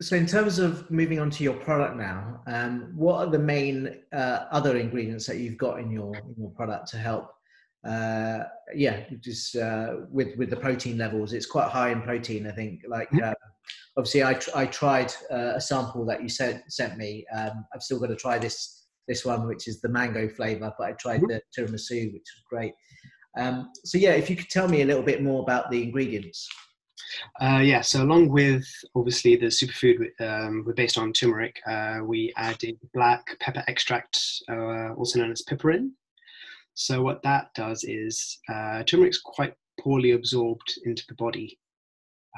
so, 0.00 0.14
in 0.16 0.26
terms 0.26 0.58
of 0.60 0.88
moving 0.90 1.18
on 1.18 1.28
to 1.30 1.42
your 1.42 1.54
product 1.54 1.96
now, 1.96 2.40
um, 2.46 2.92
what 2.94 3.16
are 3.26 3.30
the 3.30 3.38
main 3.38 4.00
uh, 4.12 4.46
other 4.52 4.76
ingredients 4.76 5.26
that 5.26 5.38
you've 5.38 5.58
got 5.58 5.80
in 5.80 5.90
your 5.90 6.16
in 6.16 6.34
your 6.38 6.50
product 6.50 6.88
to 6.90 6.98
help? 6.98 7.30
Uh, 7.84 8.44
yeah, 8.74 9.04
just 9.20 9.56
uh, 9.56 9.96
with 10.10 10.36
with 10.36 10.50
the 10.50 10.56
protein 10.56 10.98
levels, 10.98 11.32
it's 11.32 11.46
quite 11.46 11.68
high 11.68 11.90
in 11.90 12.02
protein. 12.02 12.46
I 12.46 12.52
think. 12.52 12.82
Like, 12.88 13.10
Mhm. 13.10 13.22
uh, 13.30 13.34
obviously, 13.96 14.22
I 14.22 14.34
tr- 14.34 14.50
I 14.54 14.66
tried 14.66 15.12
uh, 15.32 15.54
a 15.56 15.60
sample 15.60 16.04
that 16.06 16.22
you 16.22 16.28
sent 16.28 16.62
sent 16.72 16.96
me. 16.96 17.26
Um, 17.34 17.66
I've 17.74 17.82
still 17.82 17.98
got 17.98 18.08
to 18.08 18.16
try 18.16 18.38
this 18.38 18.86
this 19.08 19.24
one, 19.24 19.48
which 19.48 19.66
is 19.66 19.80
the 19.80 19.88
mango 19.88 20.28
flavor, 20.28 20.72
but 20.78 20.86
I 20.88 20.92
tried 20.92 21.22
Mhm. 21.22 21.28
the 21.28 21.42
tiramisu, 21.56 22.12
which 22.12 22.28
was 22.36 22.42
great. 22.48 22.74
Um, 23.36 23.70
so 23.84 23.98
yeah, 23.98 24.12
if 24.12 24.30
you 24.30 24.36
could 24.36 24.50
tell 24.50 24.68
me 24.68 24.82
a 24.82 24.84
little 24.84 25.02
bit 25.02 25.22
more 25.22 25.42
about 25.42 25.70
the 25.70 25.82
ingredients. 25.82 26.48
Uh, 27.40 27.60
yeah, 27.62 27.80
so 27.80 28.02
along 28.02 28.28
with 28.28 28.66
obviously 28.94 29.36
the 29.36 29.46
superfood 29.46 30.08
um, 30.20 30.64
we're 30.66 30.74
based 30.74 30.98
on 30.98 31.12
turmeric, 31.12 31.60
uh, 31.66 31.98
we 32.02 32.32
added 32.36 32.78
black 32.94 33.24
pepper 33.40 33.64
extract, 33.68 34.18
uh, 34.50 34.92
also 34.94 35.20
known 35.20 35.32
as 35.32 35.42
piperine. 35.48 35.90
So 36.74 37.02
what 37.02 37.22
that 37.22 37.52
does 37.54 37.84
is 37.84 38.38
uh, 38.48 38.82
turmeric's 38.84 39.20
quite 39.20 39.54
poorly 39.80 40.12
absorbed 40.12 40.78
into 40.84 41.04
the 41.08 41.14
body 41.14 41.58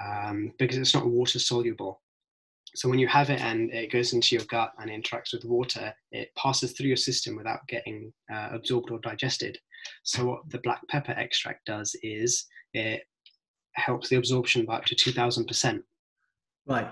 um, 0.03 0.53
because 0.59 0.79
it's 0.79 0.95
not 0.95 1.07
water 1.07 1.39
soluble. 1.39 2.01
So 2.75 2.89
when 2.89 2.99
you 2.99 3.09
have 3.09 3.31
it 3.31 3.41
and 3.41 3.71
it 3.73 3.91
goes 3.91 4.13
into 4.13 4.37
your 4.37 4.45
gut 4.47 4.73
and 4.79 4.91
interacts 4.91 5.33
with 5.33 5.45
water, 5.45 5.93
it 6.13 6.31
passes 6.37 6.73
through 6.73 6.87
your 6.87 6.97
system 6.97 7.37
without 7.37 7.67
getting 7.67 8.13
uh, 8.33 8.51
absorbed 8.53 8.91
or 8.91 9.01
digested. 9.01 9.59
So 10.05 10.25
what 10.25 10.49
the 10.49 10.59
black 10.59 10.81
pepper 10.89 11.13
extract 11.13 11.67
does 11.67 11.97
is 12.03 12.47
it 12.73 13.03
helps 13.75 14.09
the 14.09 14.17
absorption 14.17 14.65
by 14.65 14.77
up 14.77 14.85
to 14.87 14.95
2000%. 14.95 15.83
Right. 16.67 16.87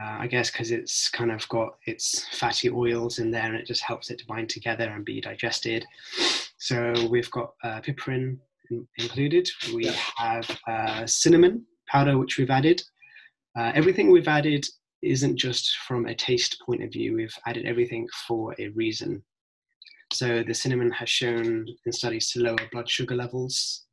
Uh, 0.00 0.16
I 0.20 0.26
guess 0.26 0.50
because 0.50 0.70
it's 0.72 1.08
kind 1.08 1.32
of 1.32 1.48
got 1.48 1.76
its 1.86 2.26
fatty 2.36 2.68
oils 2.70 3.18
in 3.18 3.30
there 3.30 3.44
and 3.46 3.56
it 3.56 3.66
just 3.66 3.82
helps 3.82 4.10
it 4.10 4.18
to 4.18 4.26
bind 4.26 4.50
together 4.50 4.84
and 4.84 5.04
be 5.04 5.20
digested. 5.22 5.86
So 6.58 6.92
we've 7.08 7.30
got 7.30 7.54
uh, 7.64 7.80
piperine 7.80 8.36
in- 8.70 8.86
included. 8.98 9.48
We 9.74 9.86
Yeah. 9.86 9.96
have 10.16 10.60
uh, 10.68 11.06
cinnamon 11.06 11.64
powder, 11.88 12.18
which 12.18 12.36
we've 12.36 12.50
added. 12.50 12.82
Uh, 13.58 13.72
everything 13.74 14.10
we've 14.10 14.28
added 14.28 14.66
isn't 15.02 15.36
just 15.36 15.76
from 15.88 16.06
a 16.06 16.14
taste 16.14 16.60
point 16.64 16.82
of 16.82 16.92
view, 16.92 17.14
we've 17.14 17.34
added 17.46 17.64
everything 17.64 18.06
for 18.26 18.54
a 18.58 18.68
reason. 18.68 19.22
So 20.12 20.42
the 20.42 20.54
cinnamon 20.54 20.90
has 20.92 21.08
shown 21.08 21.66
in 21.86 21.92
studies 21.92 22.30
to 22.32 22.40
lower 22.40 22.56
blood 22.70 22.88
sugar 22.88 23.14
levels. 23.14 23.85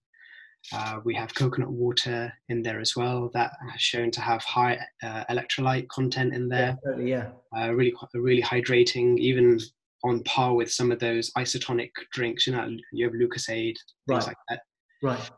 Uh, 0.71 0.99
we 1.03 1.13
have 1.13 1.35
coconut 1.35 1.69
water 1.69 2.31
in 2.49 2.61
there 2.61 2.79
as 2.79 2.95
well 2.95 3.29
that 3.33 3.51
has 3.71 3.81
shown 3.81 4.09
to 4.11 4.21
have 4.21 4.41
high 4.43 4.79
uh, 5.03 5.23
electrolyte 5.29 5.87
content 5.89 6.33
in 6.33 6.47
there. 6.47 6.77
Yeah, 6.85 6.91
totally, 6.91 7.09
yeah. 7.09 7.29
Uh, 7.55 7.73
really, 7.73 7.93
really 8.13 8.41
hydrating, 8.41 9.17
even 9.17 9.59
on 10.05 10.23
par 10.23 10.53
with 10.53 10.71
some 10.71 10.91
of 10.91 10.99
those 10.99 11.31
isotonic 11.37 11.89
drinks. 12.13 12.47
You 12.47 12.53
know, 12.53 12.69
you 12.91 13.05
have 13.05 13.13
things 13.13 13.83
Right. 14.07 14.27
like 14.27 14.37
that. 14.49 14.61
Right. 15.01 15.29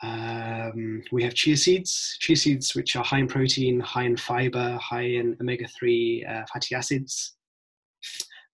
Um, 0.00 1.02
we 1.10 1.24
have 1.24 1.34
chia 1.34 1.56
seeds, 1.56 2.16
chia 2.20 2.36
seeds 2.36 2.74
which 2.74 2.94
are 2.94 3.02
high 3.04 3.18
in 3.18 3.26
protein, 3.26 3.80
high 3.80 4.04
in 4.04 4.16
fiber, 4.16 4.76
high 4.80 5.02
in 5.02 5.36
omega 5.40 5.66
3 5.66 6.24
uh, 6.28 6.42
fatty 6.52 6.74
acids. 6.74 7.36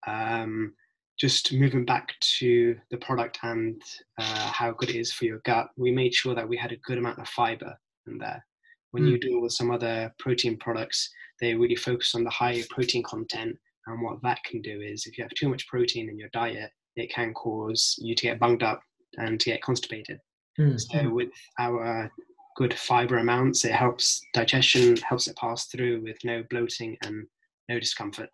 Um, 0.07 0.75
just 1.19 1.53
moving 1.53 1.85
back 1.85 2.15
to 2.39 2.77
the 2.91 2.97
product 2.99 3.39
and 3.43 3.81
uh, 4.19 4.51
how 4.53 4.73
good 4.73 4.91
it 4.91 4.97
is 4.97 5.13
for 5.13 5.25
your 5.25 5.41
gut, 5.45 5.69
we 5.77 5.93
made 5.93 6.15
sure 6.15 6.35
that 6.35 6.49
we 6.49 6.57
had 6.57 6.73
a 6.73 6.77
good 6.79 6.99
amount 6.99 7.19
of 7.19 7.29
fiber 7.29 7.75
in 8.07 8.19
there. 8.19 8.45
When 8.91 9.07
you 9.07 9.19
deal 9.19 9.41
with 9.41 9.53
some 9.53 9.73
other 9.73 10.15
protein 10.21 10.57
products, 10.57 11.11
they 11.41 11.55
really 11.55 11.75
focus 11.75 12.15
on 12.15 12.23
the 12.23 12.31
high 12.31 12.63
protein 12.71 13.03
content. 13.03 13.57
And 13.87 14.03
what 14.03 14.23
that 14.23 14.43
can 14.45 14.63
do 14.63 14.81
is, 14.81 15.07
if 15.07 15.19
you 15.19 15.25
have 15.25 15.33
too 15.35 15.49
much 15.49 15.67
protein 15.67 16.09
in 16.09 16.17
your 16.19 16.29
diet, 16.33 16.71
it 16.95 17.13
can 17.13 17.35
cause 17.35 17.97
you 17.99 18.15
to 18.15 18.23
get 18.23 18.39
bunged 18.39 18.63
up 18.63 18.81
and 19.19 19.41
to 19.41 19.51
get 19.51 19.63
constipated. 19.63 20.21
Mm, 20.59 20.81
So 20.81 21.11
with 21.11 21.31
our 21.59 22.11
good 22.57 22.73
fiber 22.75 23.19
amounts, 23.19 23.65
it 23.65 23.73
helps 23.73 24.23
digestion, 24.33 24.97
helps 24.99 25.27
it 25.27 25.37
pass 25.37 25.67
through 25.67 26.01
with 26.03 26.17
no 26.23 26.45
bloating 26.49 26.97
and 27.05 27.27
no 27.69 27.81
discomfort. 27.81 28.31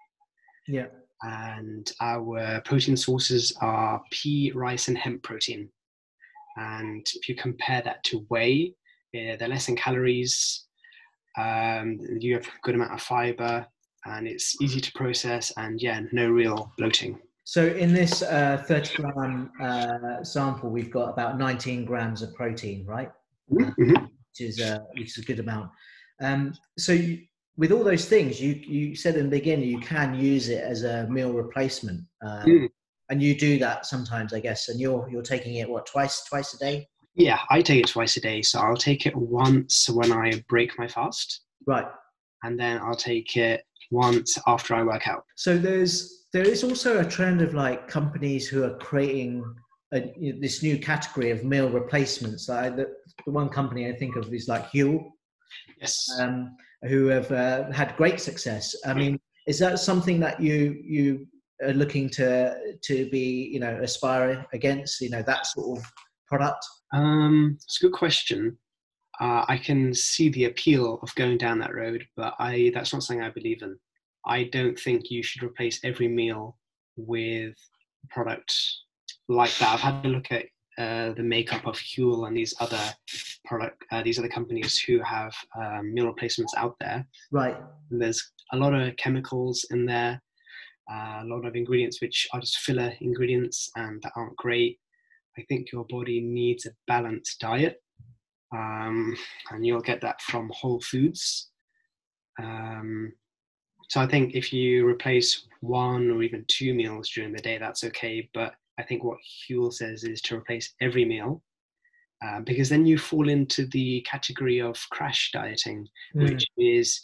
Yeah. 0.68 0.86
And 1.22 1.90
our 2.00 2.60
protein 2.64 2.96
sources 2.96 3.52
are 3.60 4.02
pea, 4.10 4.52
rice, 4.54 4.88
and 4.88 4.96
hemp 4.96 5.22
protein. 5.22 5.68
And 6.56 7.06
if 7.14 7.28
you 7.28 7.34
compare 7.34 7.82
that 7.82 8.02
to 8.04 8.26
whey, 8.28 8.74
eh, 9.14 9.36
they're 9.36 9.48
less 9.48 9.68
in 9.68 9.76
calories. 9.76 10.66
Um, 11.38 11.98
you 12.18 12.34
have 12.34 12.46
a 12.46 12.60
good 12.62 12.74
amount 12.74 12.92
of 12.92 13.02
fiber, 13.02 13.66
and 14.06 14.26
it's 14.26 14.60
easy 14.60 14.80
to 14.80 14.92
process. 14.92 15.52
And 15.56 15.80
yeah, 15.80 16.00
no 16.12 16.28
real 16.30 16.72
bloating. 16.78 17.18
So 17.44 17.66
in 17.66 17.92
this 17.92 18.22
uh, 18.22 18.62
30 18.66 19.02
gram 19.02 19.50
uh, 19.60 20.22
sample, 20.22 20.70
we've 20.70 20.90
got 20.90 21.10
about 21.10 21.38
19 21.38 21.84
grams 21.84 22.22
of 22.22 22.34
protein, 22.34 22.84
right? 22.86 23.10
Mhm. 23.50 24.02
Which 24.02 24.40
is, 24.40 24.60
uh, 24.60 24.78
which 24.96 25.18
is 25.18 25.18
a 25.18 25.26
good 25.26 25.40
amount. 25.40 25.70
Um, 26.22 26.54
so 26.78 26.92
you, 26.92 27.22
with 27.60 27.70
all 27.72 27.84
those 27.84 28.06
things, 28.06 28.40
you, 28.40 28.52
you 28.76 28.96
said 28.96 29.14
in 29.16 29.24
the 29.28 29.36
beginning, 29.38 29.68
you 29.68 29.80
can 29.80 30.14
use 30.14 30.48
it 30.48 30.62
as 30.72 30.82
a 30.82 31.06
meal 31.16 31.32
replacement. 31.32 32.00
Um, 32.26 32.44
Mm. 32.46 32.68
And 33.10 33.20
you 33.20 33.34
do 33.36 33.58
that 33.58 33.86
sometimes, 33.86 34.32
I 34.32 34.38
guess. 34.46 34.68
And 34.68 34.78
you're, 34.80 35.08
you're 35.10 35.20
taking 35.34 35.56
it, 35.56 35.68
what, 35.68 35.84
twice, 35.84 36.22
twice 36.30 36.54
a 36.54 36.58
day? 36.58 36.86
Yeah, 37.16 37.40
I 37.50 37.60
take 37.60 37.80
it 37.84 37.88
twice 37.88 38.16
a 38.16 38.20
day. 38.20 38.40
So 38.40 38.60
I'll 38.60 38.76
take 38.90 39.04
it 39.04 39.16
once 39.16 39.90
when 39.90 40.12
I 40.12 40.44
break 40.48 40.78
my 40.78 40.86
fast. 40.88 41.40
Right. 41.66 41.88
and 42.44 42.58
then 42.58 42.80
I'll 42.84 42.94
take 43.12 43.36
it 43.36 43.64
once 43.90 44.38
after 44.46 44.74
I 44.76 44.82
work 44.84 45.06
out. 45.08 45.24
So 45.36 45.58
there's 45.58 46.26
there 46.32 46.44
is 46.54 46.62
also 46.62 47.00
a 47.00 47.04
trend 47.04 47.42
of 47.42 47.52
like 47.52 47.88
companies 47.88 48.46
who 48.48 48.62
are 48.62 48.76
creating 48.78 49.32
a, 49.92 49.98
this 50.40 50.62
new 50.62 50.78
category 50.78 51.30
of 51.32 51.44
meal 51.44 51.68
replacements. 51.68 52.48
Like 52.48 52.76
the, 52.76 52.86
the 53.26 53.32
one 53.32 53.48
company 53.48 53.82
I 53.88 53.94
think 54.00 54.14
of 54.16 54.32
is 54.32 54.46
like 54.54 54.64
Huel, 54.70 54.98
Yes. 55.80 55.96
um, 56.20 56.56
who 56.88 57.06
have 57.06 57.30
uh, 57.30 57.70
had 57.72 57.96
great 57.96 58.20
success. 58.20 58.74
I 58.86 58.94
mean, 58.94 59.20
is 59.46 59.58
that 59.58 59.78
something 59.78 60.20
that 60.20 60.40
you 60.40 60.80
you 60.82 61.26
are 61.62 61.72
looking 61.72 62.08
to 62.10 62.56
to 62.82 63.10
be 63.10 63.50
you 63.52 63.60
know 63.60 63.80
aspire 63.82 64.46
against? 64.52 65.00
You 65.00 65.10
know 65.10 65.22
that 65.22 65.46
sort 65.46 65.78
of 65.78 65.84
product. 66.26 66.64
Um, 66.92 67.58
it's 67.62 67.82
a 67.82 67.86
good 67.86 67.96
question. 67.96 68.56
Uh, 69.20 69.44
I 69.48 69.58
can 69.58 69.92
see 69.92 70.30
the 70.30 70.46
appeal 70.46 70.98
of 71.02 71.14
going 71.14 71.36
down 71.36 71.58
that 71.58 71.74
road, 71.74 72.04
but 72.16 72.34
I 72.38 72.70
that's 72.74 72.92
not 72.92 73.02
something 73.02 73.22
I 73.22 73.30
believe 73.30 73.62
in. 73.62 73.76
I 74.26 74.44
don't 74.44 74.78
think 74.78 75.10
you 75.10 75.22
should 75.22 75.42
replace 75.42 75.80
every 75.84 76.08
meal 76.08 76.56
with 76.96 77.54
product 78.10 78.54
like 79.28 79.56
that. 79.58 79.74
I've 79.74 79.80
had 79.80 80.06
a 80.06 80.08
look 80.08 80.30
at 80.30 80.46
uh, 80.80 81.12
the 81.12 81.22
makeup 81.22 81.66
of 81.66 81.76
Huel 81.76 82.26
and 82.26 82.34
these 82.34 82.54
other 82.58 82.80
product, 83.44 83.84
uh, 83.92 84.02
these 84.02 84.18
other 84.18 84.28
companies 84.28 84.78
who 84.78 84.98
have 85.00 85.34
um, 85.60 85.92
meal 85.92 86.06
replacements 86.06 86.54
out 86.56 86.74
there. 86.80 87.06
Right. 87.30 87.56
And 87.90 88.00
there's 88.00 88.32
a 88.52 88.56
lot 88.56 88.72
of 88.72 88.96
chemicals 88.96 89.66
in 89.70 89.84
there, 89.84 90.22
uh, 90.90 91.20
a 91.22 91.26
lot 91.26 91.44
of 91.44 91.54
ingredients 91.54 92.00
which 92.00 92.26
are 92.32 92.40
just 92.40 92.58
filler 92.60 92.92
ingredients 93.00 93.70
and 93.76 94.00
that 94.02 94.12
aren't 94.16 94.36
great. 94.36 94.78
I 95.38 95.42
think 95.48 95.70
your 95.70 95.84
body 95.88 96.20
needs 96.20 96.64
a 96.66 96.70
balanced 96.86 97.40
diet, 97.40 97.82
um, 98.52 99.16
and 99.50 99.64
you'll 99.64 99.80
get 99.80 100.00
that 100.00 100.20
from 100.22 100.50
whole 100.52 100.80
foods. 100.80 101.50
Um, 102.38 103.12
so 103.88 104.00
I 104.00 104.06
think 104.06 104.34
if 104.34 104.52
you 104.52 104.86
replace 104.86 105.46
one 105.60 106.10
or 106.10 106.22
even 106.22 106.44
two 106.48 106.74
meals 106.74 107.10
during 107.10 107.32
the 107.32 107.42
day, 107.42 107.58
that's 107.58 107.84
okay. 107.84 108.28
But 108.32 108.54
I 108.80 108.82
think 108.82 109.04
what 109.04 109.18
Huel 109.48 109.72
says 109.72 110.04
is 110.04 110.20
to 110.22 110.36
replace 110.36 110.74
every 110.80 111.04
meal. 111.04 111.42
Uh, 112.24 112.40
because 112.40 112.68
then 112.68 112.84
you 112.84 112.98
fall 112.98 113.28
into 113.28 113.66
the 113.66 114.00
category 114.02 114.60
of 114.60 114.76
crash 114.90 115.30
dieting, 115.32 115.86
Mm. 116.14 116.22
which 116.24 116.46
is 116.58 117.00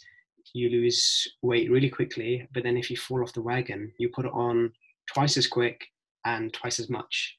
you 0.53 0.69
lose 0.69 1.27
weight 1.41 1.69
really 1.71 1.89
quickly, 1.89 2.47
but 2.53 2.63
then 2.63 2.77
if 2.77 2.89
you 2.89 2.97
fall 2.97 3.21
off 3.23 3.33
the 3.33 3.41
wagon, 3.41 3.91
you 3.97 4.09
put 4.09 4.25
it 4.25 4.31
on 4.33 4.71
twice 5.13 5.37
as 5.37 5.47
quick 5.47 5.85
and 6.25 6.53
twice 6.53 6.79
as 6.79 6.89
much. 6.89 7.35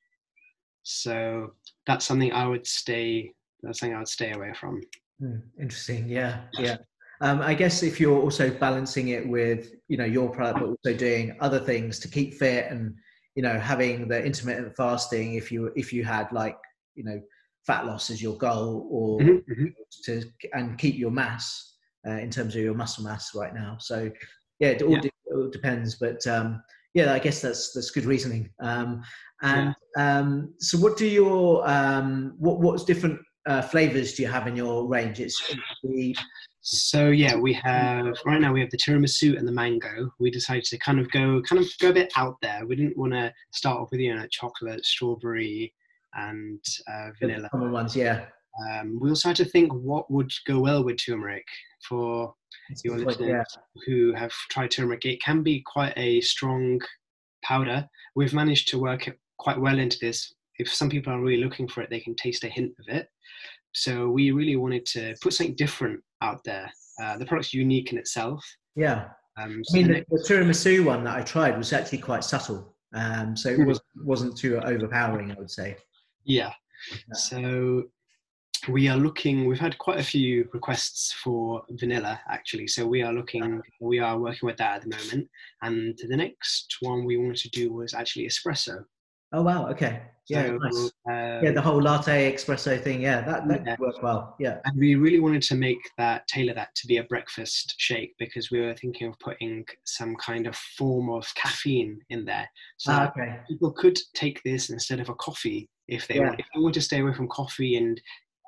So 0.82 1.52
that's 1.86 2.04
something 2.04 2.32
I 2.32 2.46
would 2.46 2.66
stay. 2.66 3.32
That's 3.62 3.80
something 3.80 3.94
I 3.94 4.00
would 4.00 4.08
stay 4.08 4.32
away 4.32 4.52
from. 4.54 4.80
Hmm, 5.20 5.38
interesting. 5.60 6.08
Yeah, 6.08 6.42
yeah. 6.58 6.76
Um, 7.20 7.40
I 7.40 7.54
guess 7.54 7.82
if 7.82 7.98
you're 8.00 8.20
also 8.20 8.50
balancing 8.50 9.08
it 9.08 9.26
with 9.26 9.74
you 9.88 9.96
know 9.96 10.04
your 10.04 10.30
product, 10.30 10.60
but 10.60 10.68
also 10.68 10.96
doing 10.96 11.36
other 11.40 11.60
things 11.60 11.98
to 12.00 12.08
keep 12.08 12.34
fit 12.34 12.70
and 12.70 12.94
you 13.38 13.42
know 13.42 13.56
having 13.56 14.08
the 14.08 14.20
intermittent 14.20 14.74
fasting, 14.76 15.34
if 15.34 15.52
you 15.52 15.70
if 15.76 15.92
you 15.92 16.02
had 16.02 16.26
like 16.32 16.58
you 16.96 17.04
know 17.04 17.20
fat 17.64 17.86
loss 17.86 18.10
as 18.10 18.20
your 18.20 18.36
goal, 18.36 18.88
or 18.90 19.20
Mhm, 19.20 19.44
mhm. 19.48 19.74
to 20.06 20.24
and 20.54 20.76
keep 20.76 20.96
your 20.96 21.12
mass 21.12 21.76
uh, 22.04 22.18
in 22.24 22.30
terms 22.30 22.56
of 22.56 22.62
your 22.62 22.74
muscle 22.74 23.04
mass 23.04 23.36
right 23.36 23.54
now. 23.54 23.76
So 23.78 24.10
yeah, 24.58 24.70
it 24.70 24.82
all, 24.82 24.94
Yeah. 24.94 25.02
de- 25.02 25.12
all 25.32 25.50
depends, 25.50 25.94
but 26.00 26.26
um, 26.26 26.60
yeah, 26.94 27.12
I 27.12 27.20
guess 27.20 27.40
that's 27.40 27.72
that's 27.72 27.92
good 27.92 28.06
reasoning. 28.06 28.50
Um, 28.58 29.02
and 29.42 29.72
um, 29.96 30.52
so, 30.58 30.76
what 30.76 30.96
do 30.96 31.06
your 31.06 31.62
um, 31.64 32.34
what 32.38 32.58
what's 32.58 32.82
different 32.82 33.20
uh, 33.46 33.62
flavors 33.62 34.14
do 34.14 34.22
you 34.22 34.28
have 34.28 34.48
in 34.48 34.56
your 34.56 34.88
range? 34.88 35.20
It's 35.20 35.40
the 35.84 36.12
So 36.60 37.08
yeah, 37.10 37.36
we 37.36 37.52
have 37.54 38.16
right 38.26 38.40
now 38.40 38.52
we 38.52 38.60
have 38.60 38.70
the 38.70 38.78
tiramisu 38.78 39.38
and 39.38 39.46
the 39.46 39.52
mango. 39.52 40.10
We 40.18 40.30
decided 40.30 40.64
to 40.64 40.78
kind 40.78 40.98
of 40.98 41.10
go 41.10 41.40
kind 41.42 41.62
of 41.62 41.68
go 41.80 41.90
a 41.90 41.92
bit 41.92 42.12
out 42.16 42.36
there. 42.42 42.66
We 42.66 42.76
didn't 42.76 42.98
want 42.98 43.12
to 43.12 43.32
start 43.52 43.78
off 43.78 43.90
with 43.90 44.00
you 44.00 44.14
know 44.14 44.26
chocolate, 44.30 44.84
strawberry, 44.84 45.72
and 46.14 46.62
uh, 46.90 47.10
vanilla. 47.20 47.48
common 47.50 47.72
ones, 47.72 47.96
yeah. 47.96 48.26
Um, 48.70 48.98
we 49.00 49.08
also 49.08 49.28
had 49.28 49.36
to 49.36 49.44
think 49.44 49.72
what 49.72 50.10
would 50.10 50.32
go 50.46 50.58
well 50.58 50.82
with 50.82 50.98
turmeric 50.98 51.46
for 51.88 52.34
your 52.84 52.98
Like, 52.98 53.06
listeners 53.06 53.46
yeah. 53.56 53.82
who 53.86 54.12
have 54.14 54.32
tried 54.50 54.72
turmeric. 54.72 55.04
It 55.04 55.22
can 55.22 55.42
be 55.42 55.62
quite 55.64 55.92
a 55.96 56.20
strong 56.22 56.80
powder. 57.44 57.88
We've 58.16 58.34
managed 58.34 58.68
to 58.68 58.78
work 58.80 59.06
it 59.06 59.18
quite 59.38 59.60
well 59.60 59.78
into 59.78 59.98
this. 60.00 60.34
If 60.58 60.72
some 60.72 60.90
people 60.90 61.12
are 61.12 61.20
really 61.20 61.42
looking 61.42 61.68
for 61.68 61.82
it, 61.82 61.90
they 61.90 62.00
can 62.00 62.16
taste 62.16 62.42
a 62.42 62.48
hint 62.48 62.72
of 62.80 62.94
it. 62.94 63.08
So 63.74 64.08
we 64.08 64.32
really 64.32 64.56
wanted 64.56 64.84
to 64.86 65.14
put 65.22 65.34
something 65.34 65.54
different 65.54 66.00
out 66.22 66.42
there. 66.44 66.70
Uh, 67.02 67.16
the 67.16 67.26
product's 67.26 67.54
unique 67.54 67.92
in 67.92 67.98
itself. 67.98 68.44
Yeah. 68.74 69.08
Um, 69.36 69.62
I 69.70 69.76
mean, 69.76 69.88
the 69.88 70.04
the, 70.10 70.24
tiramisu 70.28 70.84
one 70.84 71.04
that 71.04 71.16
I 71.16 71.22
tried 71.22 71.56
was 71.56 71.72
actually 71.72 71.98
quite 71.98 72.24
subtle, 72.24 72.74
um, 72.92 73.36
so 73.36 73.50
it 73.50 73.58
Mhm. 73.58 73.66
was 73.66 73.80
wasn't 74.04 74.36
too 74.36 74.58
overpowering. 74.58 75.30
I 75.30 75.34
would 75.34 75.50
say. 75.50 75.76
Yeah. 76.24 76.52
Yeah. 76.90 77.14
So 77.14 77.84
we 78.68 78.88
are 78.88 78.96
looking, 78.96 79.46
we've 79.46 79.58
had 79.60 79.78
quite 79.78 80.00
a 80.00 80.02
few 80.02 80.48
requests 80.52 81.12
for 81.12 81.62
vanilla 81.70 82.20
actually. 82.28 82.66
So 82.66 82.86
we 82.86 83.02
are 83.02 83.12
looking, 83.12 83.62
we 83.80 84.00
are 84.00 84.18
working 84.18 84.46
with 84.46 84.56
that 84.58 84.76
at 84.76 84.82
the 84.82 84.96
moment. 84.96 85.30
And 85.62 85.96
the 86.08 86.16
next 86.16 86.76
one 86.80 87.04
we 87.04 87.16
wanted 87.16 87.36
to 87.36 87.50
do 87.50 87.72
was 87.72 87.94
actually 87.94 88.26
espresso. 88.26 88.84
Oh 89.32 89.42
wow. 89.42 89.68
Okay. 89.68 90.02
Yeah. 90.28 90.46
So, 90.46 90.58
nice. 90.58 90.92
um, 91.08 91.44
Yeah, 91.44 91.52
the 91.52 91.62
whole 91.62 91.80
latte 91.80 92.32
espresso 92.34 92.80
thing. 92.82 93.00
Yeah, 93.00 93.22
that 93.22 93.48
that 93.48 93.62
Yeah. 93.66 93.76
could 93.76 93.86
work 93.86 94.02
well. 94.02 94.36
Yeah. 94.38 94.58
and 94.66 94.78
we 94.78 94.94
really 94.94 95.20
wanted 95.20 95.42
to 95.42 95.54
make 95.54 95.78
that, 95.96 96.26
tailor 96.28 96.52
that 96.54 96.74
to 96.76 96.86
be 96.86 96.98
a 96.98 97.04
breakfast 97.04 97.74
shake 97.78 98.14
because 98.18 98.50
we 98.50 98.60
were 98.60 98.74
thinking 98.74 99.08
of 99.08 99.18
putting 99.20 99.64
some 99.84 100.14
kind 100.16 100.46
of 100.46 100.54
form 100.56 101.08
of 101.10 101.26
caffeine 101.34 101.98
in 102.10 102.24
there. 102.26 102.48
So 102.76 102.92
Ah, 102.92 103.08
okay. 103.10 103.40
people 103.48 103.72
could 103.72 103.98
take 104.14 104.42
this 104.44 104.68
instead 104.70 105.00
of 105.00 105.08
a 105.08 105.14
coffee 105.14 105.68
if 105.88 106.06
they 106.08 106.16
Yeah. 106.16 106.28
want. 106.28 106.40
If 106.40 106.46
they 106.54 106.60
want 106.60 106.74
to 106.74 106.82
stay 106.82 107.00
away 107.00 107.14
from 107.14 107.28
coffee 107.28 107.76
and 107.76 107.98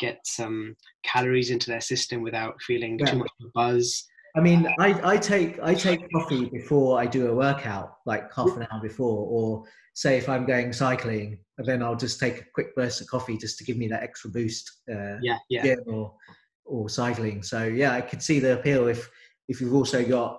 get 0.01 0.19
some 0.27 0.75
calories 1.03 1.51
into 1.51 1.71
their 1.71 1.81
system 1.81 2.23
without 2.23 2.61
feeling 2.63 2.99
Yeah. 2.99 3.07
too 3.07 3.19
much 3.19 3.31
of 3.41 3.47
a 3.47 3.51
buzz, 3.55 4.07
I 4.37 4.41
mean, 4.41 4.69
I, 4.79 5.13
I 5.13 5.17
take 5.17 5.59
I 5.63 5.75
take 5.75 6.11
coffee 6.13 6.47
before 6.47 7.01
I 7.01 7.07
do 7.07 7.29
a 7.29 7.35
workout, 7.35 7.97
like 8.07 8.33
half 8.33 8.57
an 8.57 8.67
hour 8.71 8.81
before, 8.81 9.27
or 9.27 9.65
say 9.95 10.17
if 10.19 10.29
I'm 10.29 10.47
going 10.47 10.73
cycling, 10.73 11.39
then 11.59 11.83
I'll 11.83 11.97
just 11.97 12.21
take 12.21 12.41
a 12.41 12.45
quick 12.55 12.75
burst 12.77 13.01
of 13.01 13.07
coffee 13.09 13.37
just 13.37 13.59
to 13.59 13.65
give 13.65 13.77
me 13.77 13.89
that 13.89 14.03
extra 14.03 14.31
boost. 14.31 14.71
Uh, 14.91 15.17
yeah, 15.21 15.39
yeah. 15.49 15.75
Or 15.87 16.15
or 16.65 16.89
cycling. 16.89 17.43
So 17.43 17.65
yeah, 17.65 17.93
I 17.93 18.01
could 18.01 18.23
see 18.23 18.39
the 18.39 18.55
appeal 18.55 18.89
if 18.89 19.11
if 19.49 19.61
you've 19.61 19.75
also 19.75 20.05
got 20.05 20.39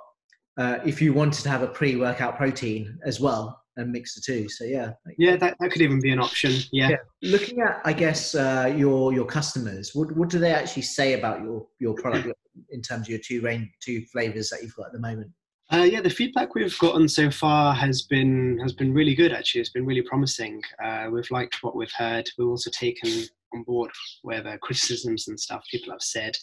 uh, 0.58 0.80
if 0.86 1.02
you 1.02 1.14
wanted 1.14 1.44
to 1.44 1.50
have 1.50 1.62
a 1.62 1.68
pre-workout 1.68 2.38
protein 2.38 2.98
as 3.06 3.20
well 3.20 3.62
and 3.78 3.92
mix 3.92 4.16
the 4.16 4.22
two. 4.22 4.50
So 4.50 4.64
yeah, 4.64 4.92
yeah, 5.18 5.36
that, 5.38 5.56
that 5.60 5.72
could 5.72 5.82
even 5.82 6.02
be 6.02 6.12
an 6.12 6.20
option. 6.20 6.54
Yeah. 6.72 6.90
yeah. 6.90 6.98
Looking 7.22 7.62
at, 7.62 7.82
I 7.86 7.94
guess, 7.94 8.36
uh, 8.36 8.74
your 8.76 9.14
your 9.14 9.26
customers, 9.26 9.92
what 9.94 10.16
what 10.16 10.30
do 10.30 10.40
they 10.40 10.54
actually 10.54 10.84
say 10.84 11.14
about 11.14 11.42
your 11.42 11.68
your 11.80 11.94
product 11.96 12.28
in 12.70 12.82
terms 12.82 13.08
of 13.08 13.10
your 13.10 13.20
two 13.20 13.42
range, 13.42 13.70
two 13.82 14.06
flavors 14.06 14.50
that 14.50 14.62
you've 14.62 14.76
got 14.76 14.88
at 14.88 14.94
the 14.94 15.00
moment? 15.00 15.32
Uh, 15.72 15.84
yeah, 15.84 16.02
the 16.02 16.10
feedback 16.10 16.54
we've 16.54 16.78
gotten 16.80 17.08
so 17.08 17.32
far 17.32 17.74
has 17.74 18.02
been 18.02 18.60
has 18.60 18.74
been 18.74 18.94
really 18.94 19.16
good. 19.16 19.32
Actually, 19.32 19.62
it's 19.62 19.70
been 19.70 19.86
really 19.86 20.02
promising. 20.02 20.62
Uh, 20.84 21.08
we've 21.10 21.32
liked 21.32 21.64
what 21.64 21.78
we've 21.78 21.94
heard. 21.94 22.30
We've 22.38 22.50
also 22.50 22.70
taken 22.72 23.10
on 23.54 23.64
board 23.64 23.90
whatever 24.22 24.58
criticisms 24.58 25.30
and 25.30 25.40
stuff 25.40 25.64
people 25.72 25.92
have 25.94 26.02
said, 26.02 26.36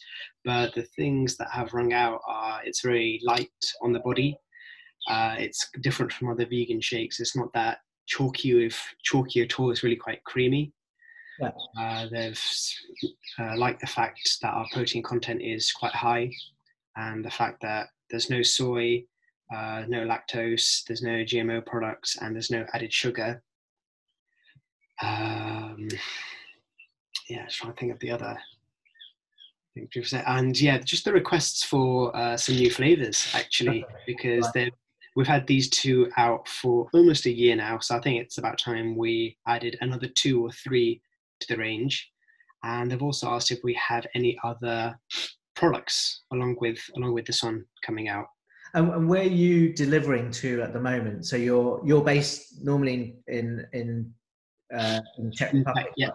but 0.45 0.75
the 0.75 0.87
things 0.97 1.37
that 1.37 1.49
have 1.53 1.75
rung 1.75 1.93
out 1.93 2.21
are 2.27 2.61
it's 2.65 2.81
very 2.81 3.21
light 3.23 3.51
on 3.83 3.93
the 3.93 4.01
body. 4.01 4.39
Uh, 5.09 5.35
it's 5.39 5.69
different 5.83 6.13
from 6.13 6.31
other 6.31 6.47
vegan 6.47 6.81
shakes. 6.81 7.21
It's 7.21 7.37
not 7.37 7.53
that 7.53 7.79
chalky 8.07 8.65
if 8.65 8.83
chalky 9.03 9.43
at 9.43 9.61
all. 9.61 9.71
It's 9.71 9.83
really 9.83 9.97
quite 9.97 10.25
creamy. 10.25 10.73
Yeah. 11.41 11.51
Uh, 11.79 12.07
they've 12.11 12.41
uh, 13.39 13.57
liked 13.57 13.81
the 13.81 13.87
fact 13.87 14.39
that 14.43 14.53
our 14.53 14.67
protein 14.73 15.03
content 15.03 15.41
is 15.43 15.73
quite 15.73 15.95
high, 15.95 16.33
and 16.97 17.25
the 17.25 17.31
fact 17.31 17.63
that 17.63 17.89
there's 18.11 18.31
no 18.31 18.43
soy, 18.43 19.05
uh, 19.55 19.85
no 19.89 20.07
lactose, 20.07 20.85
there's 20.87 21.03
no 21.03 21.25
GMO 21.25 21.65
products, 21.65 22.17
and 22.21 22.35
there's 22.35 22.51
no 22.51 22.67
added 22.73 22.93
sugar. 22.93 23.43
Um, 25.01 25.89
yeah, 27.29 27.43
I'm 27.43 27.49
trying 27.51 27.73
to 27.73 27.79
think 27.79 27.93
of 27.93 28.01
the 28.01 28.11
other 28.11 28.37
And 30.27 30.61
yeah, 30.61 30.79
just 30.79 31.05
the 31.05 31.13
requests 31.13 31.65
for 31.65 32.15
uh, 32.17 32.37
some 32.37 32.57
new 32.57 32.71
flavors 32.71 33.29
actually, 33.35 33.85
because 34.07 34.51
they've 34.53 34.73
we've 35.17 35.27
had 35.27 35.47
these 35.47 35.69
two 35.69 36.11
out 36.17 36.47
for 36.49 36.89
almost 36.93 37.27
a 37.27 37.33
year 37.33 37.57
now. 37.57 37.79
So 37.79 37.97
I 37.97 38.01
think 38.01 38.21
it's 38.21 38.39
about 38.39 38.59
time 38.59 38.97
we 38.97 39.37
added 39.47 39.77
another 39.81 40.09
two 40.09 40.45
or 40.45 40.51
three 40.53 41.01
to 41.41 41.47
the 41.55 41.61
range. 41.61 42.11
And 42.63 42.91
they've 42.91 43.03
also 43.03 43.29
asked 43.29 43.51
if 43.51 43.61
we 43.63 43.75
have 43.75 44.07
any 44.15 44.39
other 44.43 44.99
products 45.55 46.23
along 46.33 46.57
with 46.61 46.79
along 46.97 47.15
with 47.15 47.27
this 47.27 47.43
one 47.43 47.65
coming 47.85 48.09
out. 48.09 48.27
And, 48.75 48.91
and 48.93 49.09
where 49.09 49.23
are 49.23 49.25
you 49.25 49.73
delivering 49.73 50.31
to 50.43 50.63
at 50.63 50.73
the 50.73 50.81
moment? 50.81 51.27
So 51.27 51.37
you're 51.37 51.81
you're 51.85 52.05
based 52.05 52.65
normally 52.65 52.95
in 52.95 53.15
in 53.29 53.67
in, 53.73 54.15
uh, 54.77 55.01
in 55.19 55.33
Czech 55.33 55.53
Republic. 55.53 55.93
Yeah. 55.97 56.11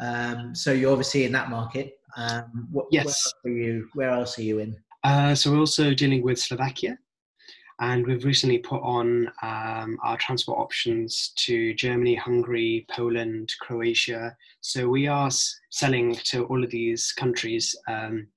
Um, 0.00 0.54
so 0.54 0.72
you're 0.72 0.90
obviously 0.90 1.24
in 1.24 1.32
that 1.32 1.50
market. 1.50 1.92
Um, 2.16 2.68
what, 2.70 2.86
yes. 2.90 3.32
Where, 3.42 3.52
are 3.52 3.56
you, 3.56 3.88
where 3.94 4.10
else 4.10 4.38
are 4.38 4.42
you 4.42 4.58
in? 4.58 4.76
Uh, 5.04 5.34
so 5.34 5.52
we're 5.52 5.58
also 5.58 5.94
dealing 5.94 6.22
with 6.22 6.38
Slovakia, 6.38 6.98
and 7.80 8.06
we've 8.06 8.24
recently 8.24 8.58
put 8.58 8.82
on 8.82 9.28
um, 9.42 9.98
our 10.02 10.16
transport 10.18 10.58
options 10.58 11.32
to 11.36 11.74
Germany, 11.74 12.14
Hungary, 12.14 12.86
Poland, 12.90 13.52
Croatia. 13.60 14.36
So 14.60 14.88
we 14.88 15.06
are 15.08 15.30
selling 15.70 16.14
to 16.24 16.44
all 16.44 16.62
of 16.62 16.70
these 16.70 17.12
countries. 17.12 17.74
Um, 17.88 18.28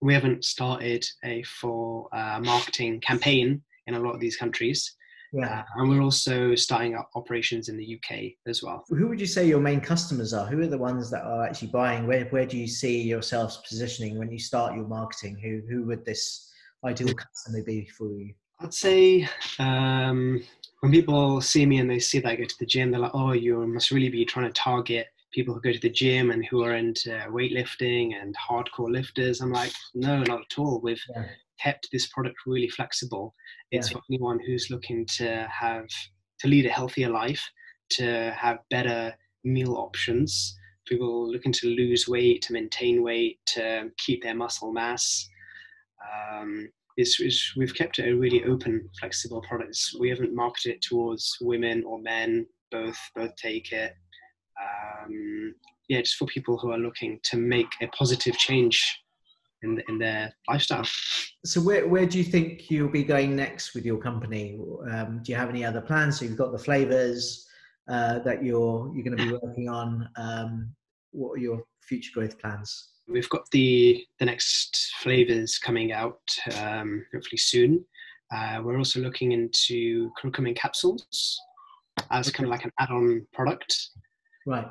we 0.00 0.14
haven't 0.14 0.44
started 0.44 1.06
a 1.24 1.42
full 1.42 2.08
uh, 2.12 2.40
marketing 2.42 3.00
campaign 3.00 3.62
in 3.86 3.94
a 3.94 4.00
lot 4.00 4.14
of 4.14 4.20
these 4.20 4.36
countries. 4.36 4.96
Yeah. 5.32 5.60
Uh, 5.60 5.62
and 5.76 5.90
we're 5.90 6.02
also 6.02 6.54
starting 6.54 6.94
up 6.94 7.10
operations 7.14 7.68
in 7.68 7.76
the 7.76 8.00
UK 8.00 8.32
as 8.46 8.62
well. 8.62 8.84
Who 8.88 9.08
would 9.08 9.20
you 9.20 9.26
say 9.26 9.46
your 9.46 9.60
main 9.60 9.80
customers 9.80 10.32
are? 10.32 10.46
Who 10.46 10.60
are 10.62 10.68
the 10.68 10.78
ones 10.78 11.10
that 11.10 11.24
are 11.24 11.44
actually 11.44 11.68
buying? 11.68 12.06
Where, 12.06 12.24
where 12.26 12.46
do 12.46 12.56
you 12.56 12.66
see 12.66 13.02
yourselves 13.02 13.60
positioning 13.68 14.18
when 14.18 14.30
you 14.30 14.38
start 14.38 14.74
your 14.74 14.86
marketing? 14.86 15.36
Who, 15.42 15.60
who 15.68 15.84
would 15.86 16.04
this 16.04 16.50
ideal 16.84 17.12
customer 17.14 17.62
be 17.62 17.86
for 17.86 18.08
you? 18.08 18.32
I'd 18.60 18.74
say 18.74 19.28
um, 19.58 20.42
when 20.80 20.92
people 20.92 21.40
see 21.40 21.66
me 21.66 21.78
and 21.78 21.90
they 21.90 21.98
see 21.98 22.20
that 22.20 22.28
I 22.28 22.36
go 22.36 22.44
to 22.44 22.58
the 22.58 22.66
gym, 22.66 22.90
they're 22.90 23.00
like, 23.00 23.14
oh, 23.14 23.32
you 23.32 23.66
must 23.66 23.90
really 23.90 24.08
be 24.08 24.24
trying 24.24 24.46
to 24.46 24.52
target 24.52 25.08
people 25.32 25.52
who 25.52 25.60
go 25.60 25.72
to 25.72 25.80
the 25.80 25.90
gym 25.90 26.30
and 26.30 26.44
who 26.46 26.62
are 26.62 26.74
into 26.74 27.10
weightlifting 27.30 28.12
and 28.20 28.34
hardcore 28.36 28.90
lifters. 28.90 29.40
I'm 29.40 29.52
like, 29.52 29.72
no, 29.94 30.22
not 30.22 30.40
at 30.40 30.58
all. 30.58 30.80
We've 30.82 31.02
yeah. 31.14 31.26
kept 31.60 31.88
this 31.92 32.06
product 32.06 32.36
really 32.46 32.68
flexible. 32.68 33.34
It's 33.70 33.90
yeah. 33.90 33.98
for 33.98 34.02
anyone 34.10 34.40
who's 34.46 34.70
looking 34.70 35.04
to 35.16 35.46
have 35.50 35.88
to 36.40 36.48
lead 36.48 36.66
a 36.66 36.70
healthier 36.70 37.10
life, 37.10 37.42
to 37.90 38.32
have 38.32 38.58
better 38.70 39.14
meal 39.44 39.74
options. 39.74 40.56
People 40.86 41.30
looking 41.30 41.52
to 41.52 41.68
lose 41.68 42.08
weight, 42.08 42.42
to 42.42 42.52
maintain 42.52 43.02
weight, 43.02 43.38
to 43.46 43.90
keep 43.98 44.22
their 44.22 44.34
muscle 44.34 44.72
mass. 44.72 45.28
Um, 46.32 46.68
is, 46.96 47.20
is 47.20 47.52
we've 47.56 47.74
kept 47.74 47.98
it 47.98 48.08
a 48.08 48.16
really 48.16 48.44
open, 48.44 48.88
flexible 48.98 49.42
product. 49.42 49.78
We 49.98 50.08
haven't 50.08 50.34
marketed 50.34 50.76
it 50.76 50.82
towards 50.82 51.36
women 51.40 51.84
or 51.84 51.98
men. 52.00 52.46
Both 52.70 52.98
both 53.14 53.34
take 53.36 53.72
it. 53.72 53.94
Um, 54.60 55.54
yeah, 55.88 56.00
just 56.00 56.16
for 56.16 56.26
people 56.26 56.58
who 56.58 56.72
are 56.72 56.78
looking 56.78 57.20
to 57.24 57.36
make 57.36 57.68
a 57.80 57.86
positive 57.88 58.36
change 58.36 58.82
in 59.62 59.82
in 59.88 59.98
their 59.98 60.32
lifestyle. 60.48 60.86
So 61.44 61.60
where 61.60 61.86
where 61.86 62.06
do 62.06 62.18
you 62.18 62.24
think 62.24 62.70
you'll 62.70 62.90
be 62.90 63.04
going 63.04 63.36
next 63.36 63.74
with 63.74 63.84
your 63.84 63.98
company? 63.98 64.58
Um, 64.90 65.20
do 65.22 65.32
you 65.32 65.38
have 65.38 65.50
any 65.50 65.64
other 65.64 65.80
plans? 65.80 66.18
So 66.18 66.24
you've 66.24 66.38
got 66.38 66.52
the 66.52 66.58
flavors 66.58 67.46
uh, 67.88 68.20
that 68.20 68.42
you're 68.42 68.92
you're 68.94 69.04
going 69.04 69.16
to 69.16 69.24
be 69.24 69.32
working 69.32 69.68
on. 69.68 70.08
Um, 70.16 70.74
what 71.12 71.32
are 71.32 71.38
your 71.38 71.62
future 71.82 72.10
growth 72.14 72.38
plans? 72.38 72.95
We've 73.08 73.28
got 73.28 73.50
the 73.50 74.04
the 74.18 74.26
next 74.26 74.94
flavors 75.00 75.58
coming 75.58 75.92
out 75.92 76.20
um, 76.58 77.04
hopefully 77.12 77.38
soon. 77.38 77.84
Uh, 78.34 78.60
we're 78.62 78.78
also 78.78 79.00
looking 79.00 79.32
into 79.32 80.10
curcumin 80.20 80.56
capsules 80.56 81.40
as 82.10 82.30
kind 82.30 82.46
of 82.46 82.50
like 82.50 82.64
an 82.64 82.72
add-on 82.80 83.26
product. 83.32 83.90
Right. 84.46 84.66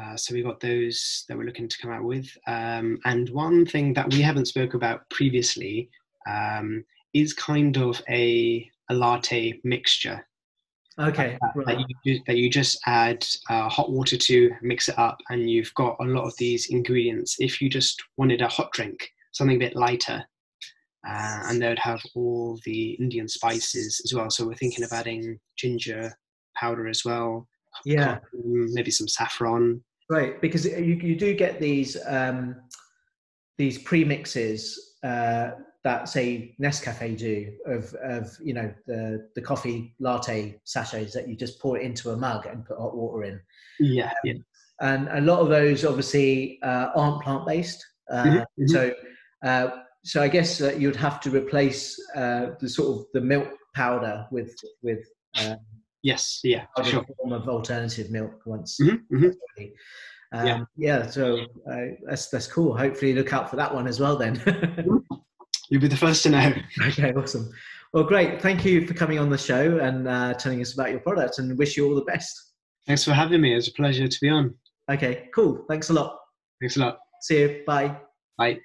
Uh, 0.00 0.16
so 0.16 0.34
we've 0.34 0.44
got 0.44 0.60
those 0.60 1.24
that 1.28 1.36
we're 1.36 1.44
looking 1.44 1.68
to 1.68 1.78
come 1.78 1.90
out 1.90 2.04
with. 2.04 2.28
Um, 2.46 2.98
and 3.04 3.28
one 3.30 3.66
thing 3.66 3.92
that 3.94 4.12
we 4.12 4.20
haven't 4.20 4.46
spoke 4.46 4.74
about 4.74 5.08
previously 5.10 5.90
um, 6.28 6.84
is 7.12 7.34
kind 7.34 7.76
of 7.76 8.00
a, 8.08 8.70
a 8.88 8.94
latte 8.94 9.60
mixture. 9.64 10.24
Okay. 10.98 11.38
Right. 11.54 11.78
that, 11.78 11.86
you, 12.04 12.20
that 12.26 12.36
you 12.36 12.50
just 12.50 12.78
add 12.86 13.24
uh, 13.48 13.68
hot 13.68 13.90
water 13.90 14.16
to, 14.16 14.50
mix 14.62 14.88
it 14.88 14.98
up, 14.98 15.18
and 15.30 15.48
you've 15.48 15.72
got 15.74 15.96
a 16.00 16.04
lot 16.04 16.24
of 16.24 16.34
these 16.38 16.70
ingredients. 16.70 17.36
If 17.38 17.60
you 17.60 17.70
just 17.70 18.02
wanted 18.16 18.42
a 18.42 18.48
hot 18.48 18.72
drink, 18.72 19.08
something 19.32 19.56
a 19.56 19.58
bit 19.58 19.76
lighter, 19.76 20.24
uh, 21.08 21.42
and 21.46 21.62
they 21.62 21.68
would 21.68 21.78
have 21.78 22.02
all 22.14 22.58
the 22.64 22.90
Indian 22.92 23.28
spices 23.28 24.02
as 24.04 24.12
well. 24.12 24.30
So 24.30 24.46
we're 24.46 24.54
thinking 24.54 24.84
of 24.84 24.92
adding 24.92 25.38
ginger 25.56 26.12
powder 26.56 26.88
as 26.88 27.04
well. 27.04 27.48
Yeah. 27.84 28.18
maybe 28.34 28.90
some 28.90 29.08
saffron. 29.08 29.82
Right, 30.10 30.40
because 30.40 30.66
you, 30.66 30.96
you 30.96 31.16
do 31.16 31.34
get 31.34 31.60
these 31.60 31.96
um, 32.06 32.56
these 33.58 33.82
premixes 33.84 34.74
uh, 35.04 35.52
that 35.82 36.08
say 36.08 36.54
Nescafe 36.60 37.18
do 37.18 37.52
of 37.66 37.94
of 38.02 38.36
you 38.42 38.52
know 38.54 38.72
the 38.86 39.28
the 39.34 39.40
coffee 39.40 39.94
latte 39.98 40.60
sachets 40.64 41.14
that 41.14 41.28
you 41.28 41.36
just 41.36 41.60
pour 41.60 41.78
it 41.78 41.82
into 41.82 42.10
a 42.10 42.16
mug 42.16 42.46
and 42.46 42.64
put 42.64 42.78
hot 42.78 42.96
water 42.96 43.24
in. 43.24 43.40
Yeah, 43.78 44.06
um, 44.06 44.12
yeah. 44.24 44.34
And 44.80 45.08
a 45.08 45.20
lot 45.20 45.40
of 45.40 45.48
those 45.48 45.84
obviously 45.84 46.58
uh, 46.62 46.90
aren't 46.94 47.22
plant 47.22 47.46
based. 47.46 47.84
Uh, 48.10 48.24
mm-hmm, 48.24 48.38
mm-hmm. 48.38 48.66
So 48.66 48.94
uh, 49.44 49.70
so 50.04 50.22
I 50.22 50.28
guess 50.28 50.60
uh, 50.60 50.74
you'd 50.78 50.96
have 50.96 51.20
to 51.22 51.30
replace 51.30 51.98
uh, 52.14 52.50
the 52.60 52.68
sort 52.68 52.98
of 52.98 53.06
the 53.14 53.20
milk 53.20 53.48
powder 53.74 54.26
with 54.30 54.54
with 54.82 55.06
um, 55.42 55.56
yes, 56.02 56.40
yeah, 56.44 56.66
sure. 56.84 57.04
form 57.18 57.32
of 57.32 57.48
alternative 57.48 58.10
milk 58.10 58.40
once. 58.44 58.78
Mm-hmm, 58.80 59.16
mm-hmm. 59.16 59.64
Um, 60.32 60.46
yeah. 60.46 60.64
yeah, 60.76 61.06
so 61.10 61.40
uh, 61.70 61.86
that's 62.06 62.28
that's 62.28 62.46
cool. 62.46 62.76
Hopefully, 62.76 63.14
look 63.14 63.32
out 63.32 63.50
for 63.50 63.56
that 63.56 63.74
one 63.74 63.86
as 63.86 63.98
well. 63.98 64.16
Then 64.16 64.36
mm-hmm. 64.38 65.14
You'll 65.70 65.80
be 65.80 65.88
the 65.88 65.96
first 65.96 66.22
to 66.24 66.30
know. 66.30 66.52
Okay, 66.88 67.12
awesome. 67.14 67.50
Well, 67.92 68.04
great. 68.04 68.40
Thank 68.40 68.64
you 68.64 68.86
for 68.86 68.94
coming 68.94 69.18
on 69.18 69.30
the 69.30 69.38
show 69.38 69.78
and 69.78 70.06
uh, 70.06 70.34
telling 70.34 70.60
us 70.60 70.74
about 70.74 70.90
your 70.90 71.00
product, 71.00 71.38
and 71.38 71.56
wish 71.58 71.76
you 71.76 71.88
all 71.88 71.94
the 71.94 72.02
best. 72.02 72.52
Thanks 72.86 73.04
for 73.04 73.12
having 73.12 73.40
me. 73.40 73.54
It's 73.54 73.68
a 73.68 73.72
pleasure 73.72 74.06
to 74.06 74.18
be 74.20 74.28
on. 74.28 74.54
Okay, 74.90 75.28
cool. 75.34 75.64
Thanks 75.68 75.90
a 75.90 75.92
lot. 75.92 76.18
Thanks 76.60 76.76
a 76.76 76.80
lot. 76.80 76.98
See 77.22 77.40
you. 77.40 77.62
Bye. 77.66 77.96
Bye. 78.38 78.60